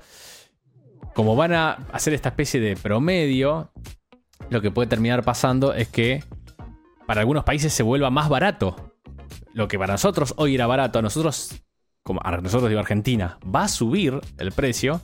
Como 1.13 1.36
van 1.36 1.51
a 1.51 1.71
hacer 1.91 2.13
esta 2.13 2.30
especie 2.30 2.62
de 2.62 2.77
promedio, 2.77 3.69
lo 4.49 4.62
que 4.62 4.71
puede 4.71 4.88
terminar 4.88 5.23
pasando 5.23 5.73
es 5.73 5.89
que 5.89 6.23
para 7.06 7.19
algunos 7.19 7.43
países 7.43 7.73
se 7.73 7.84
vuelva 7.84 8.10
más 8.10 8.30
barato. 8.30 8.93
Lo 9.57 9.67
que 9.67 9.79
para 9.79 9.95
nosotros 9.95 10.35
hoy 10.37 10.53
era 10.53 10.67
barato, 10.67 10.99
a 10.99 11.01
nosotros, 11.01 11.63
como 12.03 12.21
a 12.23 12.29
nosotros 12.37 12.69
digo 12.69 12.79
Argentina, 12.79 13.39
va 13.43 13.63
a 13.63 13.67
subir 13.67 14.21
el 14.37 14.51
precio, 14.51 15.01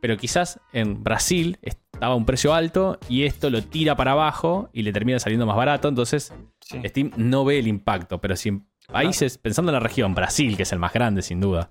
pero 0.00 0.16
quizás 0.16 0.58
en 0.72 1.04
Brasil 1.04 1.58
estaba 1.60 2.14
un 2.14 2.24
precio 2.24 2.54
alto 2.54 2.98
y 3.10 3.24
esto 3.24 3.50
lo 3.50 3.62
tira 3.62 3.96
para 3.96 4.12
abajo 4.12 4.70
y 4.72 4.84
le 4.84 4.94
termina 4.94 5.18
saliendo 5.18 5.44
más 5.44 5.54
barato. 5.54 5.86
Entonces, 5.88 6.32
Steam 6.82 7.10
no 7.18 7.44
ve 7.44 7.58
el 7.58 7.66
impacto. 7.66 8.22
Pero 8.22 8.36
si 8.36 8.48
en 8.48 8.64
países, 8.90 9.36
pensando 9.36 9.70
en 9.70 9.74
la 9.74 9.80
región, 9.80 10.14
Brasil, 10.14 10.56
que 10.56 10.62
es 10.62 10.72
el 10.72 10.78
más 10.78 10.94
grande 10.94 11.20
sin 11.20 11.38
duda, 11.38 11.68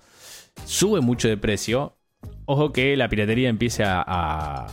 sube 0.66 1.02
mucho 1.02 1.28
de 1.28 1.38
precio, 1.38 1.98
ojo 2.46 2.72
que 2.72 2.96
la 2.96 3.10
piratería 3.10 3.50
empiece 3.50 3.84
a, 3.84 4.04
a, 4.06 4.68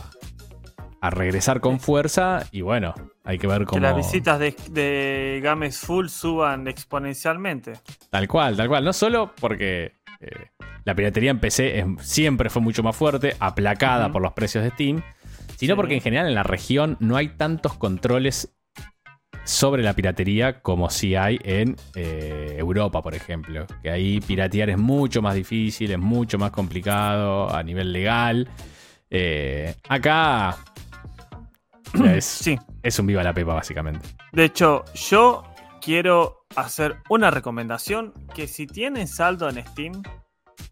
regresar 1.01 1.59
con 1.61 1.79
fuerza 1.79 2.45
y 2.51 2.61
bueno, 2.61 2.93
Hay 3.23 3.37
que 3.37 3.47
ver 3.47 3.65
cómo. 3.65 3.79
Que 3.81 3.87
las 3.87 3.95
visitas 3.95 4.39
de, 4.39 4.55
de 4.71 5.39
Games 5.43 5.79
Full 5.79 6.07
suban 6.07 6.67
exponencialmente. 6.67 7.73
Tal 8.09 8.27
cual, 8.27 8.55
tal 8.57 8.67
cual. 8.67 8.83
No 8.85 8.93
solo 8.93 9.33
porque 9.39 9.93
eh, 10.19 10.47
la 10.85 10.95
piratería 10.95 11.31
en 11.31 11.39
PC 11.39 11.79
es- 11.79 11.85
siempre 12.01 12.49
fue 12.49 12.61
mucho 12.61 12.83
más 12.83 12.95
fuerte, 12.95 13.35
aplacada 13.39 14.11
por 14.11 14.21
los 14.21 14.33
precios 14.33 14.63
de 14.63 14.71
Steam, 14.71 15.01
sino 15.57 15.73
Sí. 15.73 15.75
porque 15.75 15.95
en 15.95 16.01
general 16.01 16.27
en 16.27 16.35
la 16.35 16.43
región 16.43 16.97
no 16.99 17.15
hay 17.17 17.29
tantos 17.29 17.73
controles 17.75 18.53
sobre 19.43 19.81
la 19.83 19.93
piratería 19.93 20.61
como 20.61 20.89
si 20.89 21.15
hay 21.15 21.39
en 21.43 21.75
eh, 21.95 22.55
Europa, 22.57 23.01
por 23.01 23.13
ejemplo. 23.15 23.65
Que 23.81 23.89
ahí 23.89 24.19
piratear 24.19 24.69
es 24.71 24.77
mucho 24.77 25.21
más 25.21 25.35
difícil, 25.35 25.91
es 25.91 25.99
mucho 25.99 26.37
más 26.37 26.51
complicado 26.51 27.53
a 27.53 27.61
nivel 27.63 27.93
legal. 27.93 28.49
Eh, 29.09 29.73
acá 29.87 30.57
es, 32.05 32.25
Sí. 32.25 32.57
es 32.83 32.99
un 32.99 33.07
viva 33.07 33.23
la 33.23 33.33
pepa, 33.33 33.53
básicamente. 33.53 34.07
De 34.33 34.45
hecho, 34.45 34.83
yo 34.93 35.43
quiero 35.81 36.45
hacer 36.55 36.97
una 37.09 37.31
recomendación 37.31 38.13
que 38.33 38.47
si 38.47 38.67
tienen 38.67 39.07
saldo 39.07 39.49
en 39.49 39.65
Steam, 39.67 40.03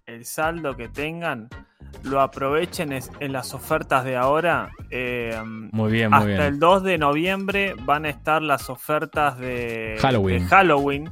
el 0.06 0.26
saldo 0.26 0.76
que 0.76 0.88
tengan, 0.90 1.50
lo 2.04 2.22
aprovechen 2.22 2.92
en 2.94 3.32
las 3.34 3.54
ofertas 3.54 4.04
de 4.04 4.16
ahora. 4.16 4.72
Eh, 4.92 5.40
Muy 5.44 5.92
bien, 5.92 6.10
muy 6.12 6.18
hasta 6.18 6.28
bien. 6.28 6.42
el 6.42 6.60
2 6.60 6.84
de 6.84 6.98
noviembre 6.98 7.76
van 7.82 8.06
a 8.06 8.10
estar 8.10 8.42
las 8.42 8.70
ofertas 8.70 9.38
de 9.40 9.98
Halloween. 10.00 10.44
de 10.44 10.50
Halloween 10.50 11.12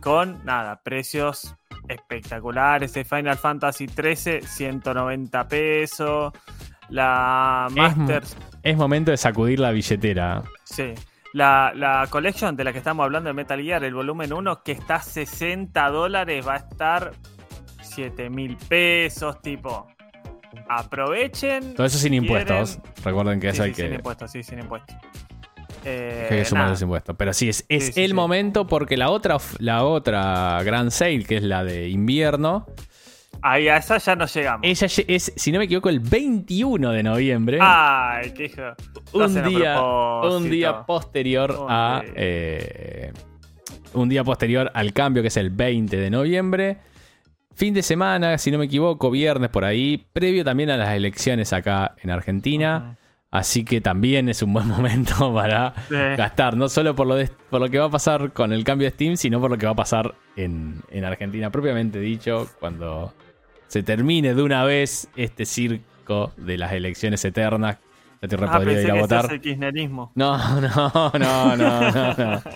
con 0.00 0.42
nada, 0.44 0.80
precios 0.82 1.54
espectaculares. 1.88 2.94
De 2.94 3.04
Final 3.04 3.36
Fantasy 3.36 3.86
13, 3.86 4.42
190 4.42 5.48
pesos. 5.48 6.32
La 6.94 7.66
Es 7.68 7.74
Masters 7.76 8.36
Es 8.62 8.76
momento 8.76 9.10
de 9.10 9.16
sacudir 9.16 9.58
la 9.60 9.70
billetera. 9.72 10.42
Sí. 10.64 10.94
La, 11.32 11.72
la 11.74 12.06
collection 12.08 12.54
de 12.56 12.62
la 12.62 12.72
que 12.72 12.78
estamos 12.78 13.02
hablando 13.04 13.28
de 13.28 13.34
Metal 13.34 13.60
Gear, 13.60 13.82
el 13.82 13.92
volumen 13.94 14.32
1, 14.32 14.62
que 14.62 14.72
está 14.72 14.96
a 14.96 15.02
60 15.02 15.88
dólares, 15.90 16.46
va 16.46 16.54
a 16.54 16.56
estar 16.58 17.10
7 17.82 18.30
mil 18.30 18.56
pesos, 18.56 19.42
tipo. 19.42 19.88
Aprovechen. 20.68 21.74
Todo 21.74 21.86
eso 21.86 21.98
sin 21.98 22.10
quieren- 22.12 22.24
impuestos. 22.24 22.78
Recuerden 23.04 23.40
que 23.40 23.48
Sí, 23.50 23.54
eso 23.54 23.62
hay 23.64 23.74
sí, 23.74 23.80
sin 23.82 23.90
que, 23.90 23.94
impuestos, 23.96 24.30
sí, 24.30 24.42
sin 24.42 24.58
impuestos. 24.60 24.96
Eh, 25.84 26.26
que 26.28 26.44
sumar 26.44 26.68
los 26.70 26.80
impuestos. 26.80 27.14
Pero 27.18 27.32
sí, 27.32 27.48
es, 27.48 27.66
es 27.68 27.94
Sí, 27.94 28.02
el 28.04 28.14
momento 28.14 28.66
porque 28.66 28.96
la 28.96 29.10
otra, 29.10 29.36
la 29.58 29.84
otra 29.84 30.62
Grand 30.62 30.90
Sale, 30.90 31.24
que 31.24 31.36
es 31.36 31.42
la 31.42 31.62
de 31.64 31.88
invierno, 31.88 32.66
Ahí 33.46 33.68
a 33.68 33.76
esa 33.76 33.98
ya 33.98 34.16
no 34.16 34.24
llegamos. 34.26 34.60
ella 34.66 34.86
es, 35.06 35.32
si 35.36 35.52
no 35.52 35.58
me 35.58 35.66
equivoco, 35.66 35.90
el 35.90 36.00
21 36.00 36.90
de 36.92 37.02
noviembre. 37.02 37.58
Ay, 37.60 38.32
qué 38.32 38.46
hijo. 38.46 38.62
Un, 39.12 39.44
día, 39.44 39.82
un 39.82 40.48
día 40.50 40.86
posterior 40.86 41.50
Un 41.60 41.66
a. 41.68 42.00
día. 42.02 42.12
eh, 42.16 43.12
un 43.92 44.08
día 44.08 44.24
posterior 44.24 44.70
al 44.74 44.92
cambio, 44.92 45.22
que 45.22 45.28
es 45.28 45.36
el 45.36 45.50
20 45.50 45.96
de 45.96 46.10
noviembre. 46.10 46.78
Fin 47.54 47.72
de 47.74 47.82
semana, 47.82 48.36
si 48.38 48.50
no 48.50 48.58
me 48.58 48.64
equivoco, 48.64 49.10
viernes 49.10 49.50
por 49.50 49.64
ahí, 49.64 50.04
previo 50.12 50.42
también 50.44 50.70
a 50.70 50.76
las 50.76 50.94
elecciones 50.94 51.52
acá 51.52 51.94
en 52.02 52.10
Argentina. 52.10 52.96
Así 53.30 53.64
que 53.64 53.80
también 53.80 54.28
es 54.28 54.42
un 54.42 54.52
buen 54.52 54.66
momento 54.68 55.32
para 55.34 55.74
Sí. 55.88 55.94
gastar, 56.16 56.56
no 56.56 56.68
solo 56.68 56.94
por 56.96 57.06
lo, 57.06 57.14
de- 57.16 57.30
por 57.50 57.60
lo 57.60 57.68
que 57.68 57.78
va 57.78 57.86
a 57.86 57.90
pasar 57.90 58.32
con 58.32 58.52
el 58.52 58.64
cambio 58.64 58.86
de 58.86 58.92
Steam, 58.92 59.16
sino 59.16 59.40
por 59.40 59.50
lo 59.50 59.58
que 59.58 59.66
va 59.66 59.72
a 59.72 59.76
pasar 59.76 60.14
en, 60.36 60.80
en 60.90 61.04
Argentina, 61.04 61.50
propiamente 61.50 62.00
dicho, 62.00 62.48
cuando 62.58 63.12
se 63.68 63.82
termine 63.82 64.34
de 64.34 64.42
una 64.42 64.64
vez 64.64 65.08
este 65.16 65.44
circo 65.46 66.32
de 66.36 66.58
las 66.58 66.72
elecciones 66.72 67.24
eternas. 67.24 67.78
La 68.20 68.28
Tierra 68.28 68.48
Ah, 68.50 68.56
podría 68.58 68.80
ir 68.80 68.90
a 68.90 68.94
votar. 68.94 69.32
el 69.32 69.40
kirchnerismo. 69.40 70.12
No, 70.14 70.38
no, 70.60 70.92
no, 70.94 71.12
no, 71.18 71.56
no. 71.56 72.14
no. 72.14 72.42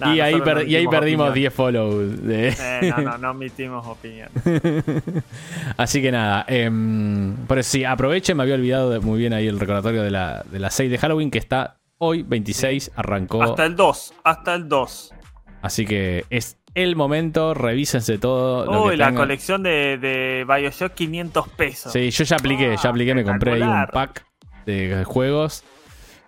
Nah, 0.00 0.14
y, 0.14 0.20
ahí 0.20 0.34
no 0.36 0.62
y 0.62 0.76
ahí 0.76 0.86
perdimos 0.86 1.30
opinión. 1.30 1.34
10 1.34 1.54
follows. 1.54 2.22
de- 2.22 2.48
Eh, 2.50 2.94
no, 2.96 3.02
no, 3.02 3.18
no 3.18 3.30
emitimos 3.32 3.84
opinión. 3.84 4.28
Así 5.76 6.00
que 6.00 6.12
nada, 6.12 6.44
em, 6.48 7.34
por 7.48 7.58
eso 7.58 7.70
sí, 7.72 7.84
aprovechen, 7.84 8.36
me 8.36 8.44
había 8.44 8.54
olvidado 8.54 8.90
de- 8.90 9.00
muy 9.00 9.18
bien 9.18 9.32
ahí 9.32 9.48
el 9.48 9.58
recordatorio 9.58 10.02
de 10.04 10.10
la, 10.12 10.44
de 10.50 10.58
la 10.60 10.70
6 10.70 10.88
de 10.90 10.98
Halloween 10.98 11.32
que 11.32 11.38
está 11.38 11.78
hoy, 11.98 12.22
26, 12.22 12.92
arrancó. 12.94 13.42
Hasta 13.42 13.64
el 13.66 13.74
2, 13.74 14.14
hasta 14.22 14.54
el 14.54 14.68
2. 14.68 15.14
Así 15.62 15.84
que 15.84 16.24
es 16.30 16.58
el 16.82 16.96
momento, 16.96 17.54
revísense 17.54 18.18
todo. 18.18 18.66
lo 18.66 18.84
Uy, 18.84 18.90
que 18.92 18.96
la 18.98 19.06
tengan. 19.06 19.22
colección 19.24 19.62
de, 19.62 19.98
de 19.98 20.44
Bioshock 20.48 20.94
500 20.94 21.48
pesos. 21.50 21.92
Sí, 21.92 22.10
yo 22.10 22.24
ya 22.24 22.36
apliqué, 22.36 22.74
ya 22.76 22.80
Ah, 22.84 22.88
apliqué, 22.90 23.14
me 23.14 23.24
compré 23.24 23.52
ahí 23.54 23.62
un 23.62 23.86
pack 23.92 24.24
de 24.66 25.04
juegos. 25.04 25.64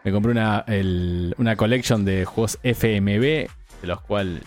Me 0.04 0.12
compré 0.12 0.32
una, 0.32 0.64
el- 0.66 1.34
una 1.38 1.56
collection 1.56 2.04
de 2.04 2.24
juegos 2.24 2.58
FMB, 2.62 3.20
de 3.22 3.48
los 3.86 4.00
cuales 4.00 4.42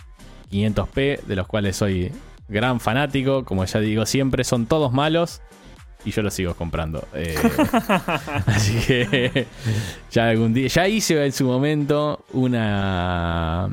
500p, 0.51 1.21
de 1.21 1.35
los 1.35 1.47
cuales 1.47 1.75
soy 1.75 2.11
gran 2.47 2.79
fanático. 2.79 3.43
Como 3.45 3.63
ya 3.65 3.79
digo 3.79 4.05
siempre, 4.05 4.43
son 4.43 4.65
todos 4.65 4.91
malos 4.93 5.41
y 6.05 6.11
yo 6.11 6.21
los 6.23 6.33
sigo 6.33 6.55
comprando. 6.55 7.07
Eh, 7.13 7.35
así 8.47 8.77
que 8.87 9.45
ya 10.11 10.29
algún 10.29 10.53
día, 10.53 10.67
ya 10.67 10.87
hice 10.87 11.23
en 11.23 11.31
su 11.31 11.45
momento 11.45 12.25
una 12.33 13.69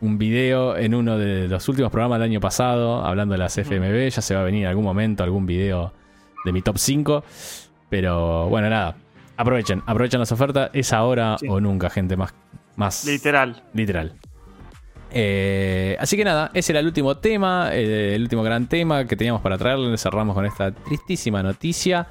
un 0.00 0.18
video 0.18 0.76
en 0.76 0.94
uno 0.94 1.16
de 1.18 1.48
los 1.48 1.68
últimos 1.68 1.90
programas 1.90 2.18
del 2.18 2.30
año 2.30 2.40
pasado 2.40 3.04
hablando 3.04 3.32
de 3.32 3.38
las 3.38 3.56
FMB. 3.56 4.08
Ya 4.10 4.20
se 4.22 4.34
va 4.34 4.42
a 4.42 4.44
venir 4.44 4.62
en 4.64 4.68
algún 4.68 4.84
momento 4.84 5.22
algún 5.24 5.46
video 5.46 5.92
de 6.44 6.52
mi 6.52 6.62
top 6.62 6.78
5. 6.78 7.24
Pero 7.88 8.48
bueno, 8.48 8.68
nada. 8.68 8.96
Aprovechen, 9.36 9.82
aprovechen 9.86 10.20
las 10.20 10.32
ofertas. 10.32 10.70
Es 10.72 10.92
ahora 10.92 11.36
Sí. 11.38 11.46
o 11.48 11.60
nunca, 11.60 11.88
gente. 11.90 12.16
Más, 12.16 12.34
más 12.76 13.04
Literal. 13.04 13.62
literal. 13.74 14.12
Eh, 15.12 15.96
así 16.00 16.16
que 16.16 16.24
nada, 16.24 16.50
ese 16.52 16.72
era 16.72 16.80
el 16.80 16.86
último 16.86 17.16
tema, 17.16 17.70
eh, 17.72 18.14
el 18.14 18.22
último 18.22 18.42
gran 18.42 18.66
tema 18.68 19.04
que 19.06 19.16
teníamos 19.16 19.40
para 19.40 19.56
traerles. 19.56 20.02
Cerramos 20.02 20.34
con 20.34 20.44
esta 20.44 20.72
tristísima 20.72 21.42
noticia. 21.42 22.06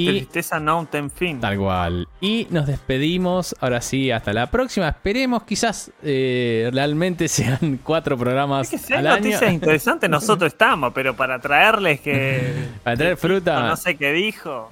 Y 0.00 0.06
Tristeza 0.06 0.60
no 0.60 0.86
ten 0.90 1.10
fin. 1.10 1.40
Tal 1.40 1.58
cual. 1.58 2.06
Y 2.20 2.46
nos 2.50 2.66
despedimos. 2.66 3.54
Ahora 3.60 3.80
sí, 3.80 4.10
hasta 4.10 4.32
la 4.32 4.50
próxima. 4.50 4.88
Esperemos, 4.88 5.42
quizás 5.42 5.90
eh, 6.02 6.70
realmente 6.72 7.26
sean 7.28 7.80
cuatro 7.82 8.16
programas 8.16 8.72
Es 8.72 8.80
que 8.80 8.86
si 8.86 8.92
hay 8.92 9.00
al 9.00 9.06
año. 9.08 9.16
noticias 9.24 9.52
interesantes, 9.52 10.08
nosotros 10.08 10.52
estamos, 10.52 10.92
pero 10.94 11.14
para 11.16 11.38
traerles 11.40 12.00
que. 12.00 12.68
Para 12.84 12.96
traer 12.96 13.16
fruta. 13.16 13.66
No 13.68 13.76
sé 13.76 13.96
qué 13.96 14.12
dijo. 14.12 14.70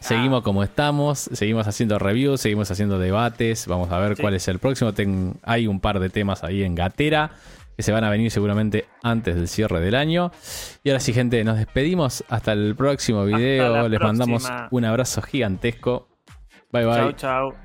Seguimos 0.00 0.42
como 0.42 0.62
estamos, 0.62 1.30
seguimos 1.32 1.66
haciendo 1.66 1.98
reviews, 1.98 2.40
seguimos 2.42 2.70
haciendo 2.70 2.98
debates. 2.98 3.66
Vamos 3.66 3.90
a 3.90 3.98
ver 3.98 4.16
Sí. 4.16 4.22
cuál 4.22 4.34
es 4.34 4.46
el 4.48 4.58
próximo. 4.58 4.92
Ten- 4.92 5.34
hay 5.42 5.66
un 5.66 5.80
par 5.80 5.98
de 5.98 6.10
temas 6.10 6.44
ahí 6.44 6.62
en 6.62 6.74
gatera 6.74 7.30
que 7.76 7.82
se 7.82 7.92
van 7.92 8.04
a 8.04 8.10
venir 8.10 8.30
seguramente 8.30 8.86
antes 9.02 9.34
del 9.34 9.48
cierre 9.48 9.80
del 9.80 9.94
año. 9.94 10.30
Y 10.82 10.90
ahora 10.90 11.00
sí, 11.00 11.12
gente, 11.12 11.42
nos 11.44 11.58
despedimos. 11.58 12.24
Hasta 12.28 12.52
el 12.52 12.74
próximo 12.76 13.24
video. 13.24 13.88
Les 13.88 14.00
mandamos 14.00 14.50
un 14.70 14.84
abrazo 14.84 15.22
gigantesco. 15.22 16.08
Bye 16.70 16.86
bye. 16.86 16.94
Chau, 16.96 17.12
chau. 17.12 17.63